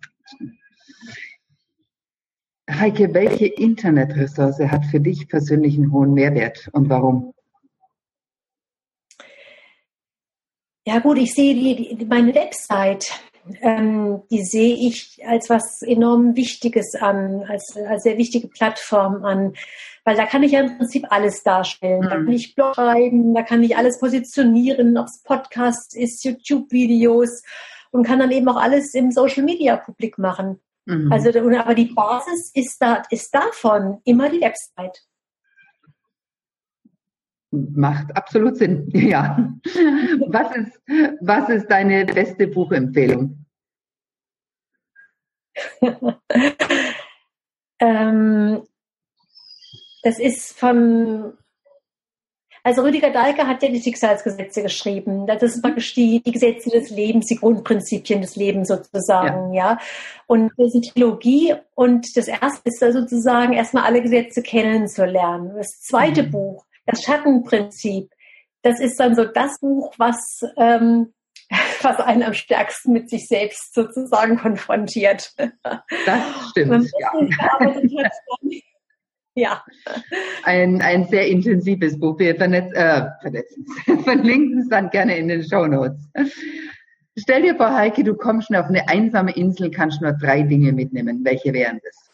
[2.71, 7.35] Heike, welche Internetressource hat für dich persönlich einen hohen Mehrwert und warum?
[10.87, 13.11] Ja gut, ich sehe die, die meine Website,
[13.61, 19.55] ähm, die sehe ich als was enorm Wichtiges an, als, als sehr wichtige Plattform an,
[20.05, 22.01] weil da kann ich ja im Prinzip alles darstellen.
[22.01, 22.09] Mhm.
[22.09, 27.43] Da kann ich Blog schreiben, da kann ich alles positionieren, ob es Podcast ist, YouTube-Videos
[27.91, 30.61] und kann dann eben auch alles im Social Media publik machen.
[30.87, 31.13] Mhm.
[31.13, 35.03] Also, aber die Basis ist, da, ist davon immer die Website.
[37.75, 39.53] Macht absolut Sinn, ja.
[40.27, 40.81] Was ist,
[41.21, 43.45] was ist deine beste Buchempfehlung?
[47.81, 48.63] ähm,
[50.03, 51.35] das ist von
[52.67, 55.27] also Rüdiger Dahlke hat ja die Schicksalsgesetze geschrieben.
[55.27, 59.73] Das ist praktisch die, die Gesetze des Lebens, die Grundprinzipien des Lebens sozusagen, ja.
[59.73, 59.79] ja.
[60.27, 65.53] Und das ist eine Trilogie und das erste ist da sozusagen erstmal alle Gesetze kennenzulernen.
[65.59, 66.31] Das zweite mhm.
[66.31, 68.11] Buch, das Schattenprinzip,
[68.63, 71.13] das ist dann so das Buch, was ähm,
[71.83, 75.33] was einen am stärksten mit sich selbst sozusagen konfrontiert.
[76.07, 76.91] Das stimmt.
[76.99, 77.71] ja.
[79.37, 79.65] Ja.
[80.45, 82.19] Ein, ein sehr intensives Buch.
[82.21, 83.67] Wir vernetz, äh, vernetzen,
[84.05, 86.09] verlinken es dann gerne in den Show Notes.
[87.19, 90.73] Stell dir vor, Heike, du kommst schon auf eine einsame Insel, kannst nur drei Dinge
[90.73, 91.25] mitnehmen.
[91.25, 92.11] Welche wären das?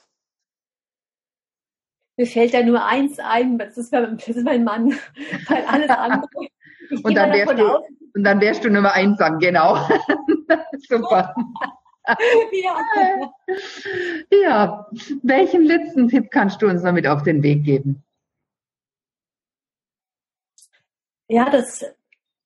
[2.21, 4.91] Mir fällt da nur eins ein, das ist, das ist mein Mann,
[5.49, 6.29] weil alles andere.
[7.03, 7.79] und, dann wärst du,
[8.15, 9.79] und dann wärst du Nummer einsam, genau.
[10.87, 11.35] Super.
[12.53, 13.33] ja.
[14.31, 14.87] ja,
[15.23, 18.05] welchen letzten Tipp kannst du uns damit auf den Weg geben?
[21.27, 21.87] Ja, das,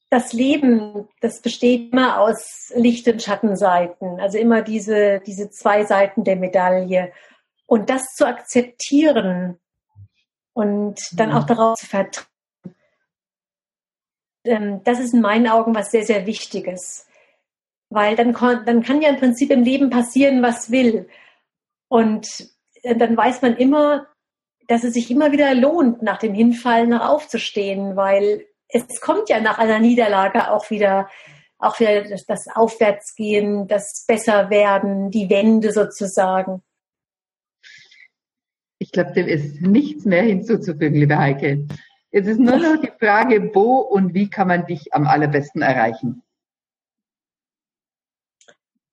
[0.08, 6.22] das Leben, das besteht immer aus Licht- und Schattenseiten, also immer diese, diese zwei Seiten
[6.22, 7.12] der Medaille.
[7.66, 9.58] Und das zu akzeptieren
[10.54, 11.48] und dann auch mhm.
[11.48, 12.26] darauf zu vertrauen,
[14.44, 17.06] ähm, das ist in meinen Augen was sehr, sehr Wichtiges.
[17.90, 18.32] Weil dann,
[18.64, 21.08] dann kann ja im Prinzip im Leben passieren, was will.
[21.88, 22.28] Und
[22.82, 24.06] äh, dann weiß man immer,
[24.66, 29.40] dass es sich immer wieder lohnt, nach dem Hinfallen noch aufzustehen, weil es kommt ja
[29.40, 31.08] nach einer Niederlage auch wieder,
[31.58, 36.62] auch wieder das, das Aufwärtsgehen, das Besserwerden, die Wende sozusagen.
[38.94, 41.66] Ich glaube, dem ist nichts mehr hinzuzufügen, liebe Heike.
[42.12, 46.22] Jetzt ist nur noch die Frage, wo und wie kann man dich am allerbesten erreichen?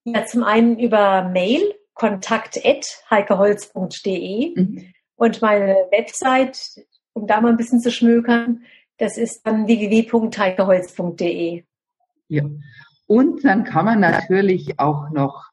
[0.03, 1.61] Ja, zum einen über Mail,
[1.93, 4.91] kontakt.heikeholz.de mhm.
[5.17, 6.83] und meine Website,
[7.13, 8.63] um da mal ein bisschen zu schmökern,
[8.97, 11.63] das ist dann www.heikeholz.de.
[12.27, 12.43] Ja.
[13.05, 15.50] Und dann kann man natürlich auch noch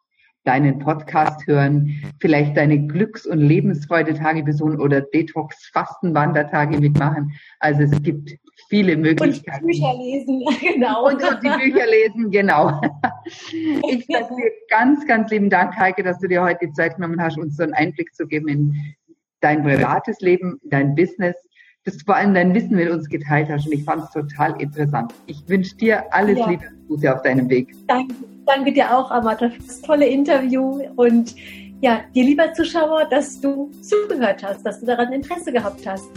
[0.48, 7.32] deinen Podcast hören, vielleicht deine Glücks- und Lebensfreude-Tage besuchen oder Detox-Fasten-Wandertage mitmachen.
[7.60, 8.30] Also es gibt
[8.70, 9.66] viele Möglichkeiten.
[9.66, 10.42] Und Bücher lesen,
[10.74, 11.06] genau.
[11.06, 12.80] Und, und die Bücher lesen, genau.
[13.90, 17.20] Ich sage dir ganz, ganz lieben Dank, Heike, dass du dir heute die Zeit genommen
[17.20, 18.74] hast, uns so einen Einblick zu geben in
[19.40, 21.36] dein privates Leben, dein Business,
[21.88, 23.66] dass du vor allem dein Wissen mit uns geteilt hast.
[23.66, 25.12] Und ich fand es total interessant.
[25.26, 26.48] Ich wünsche dir alles ja.
[26.48, 27.74] Liebe und Gute auf deinem Weg.
[27.86, 28.14] Danke,
[28.46, 31.34] danke dir auch, Amata, für das tolle Interview und
[31.80, 36.08] ja, dir lieber Zuschauer, dass du zugehört hast, dass du daran Interesse gehabt hast.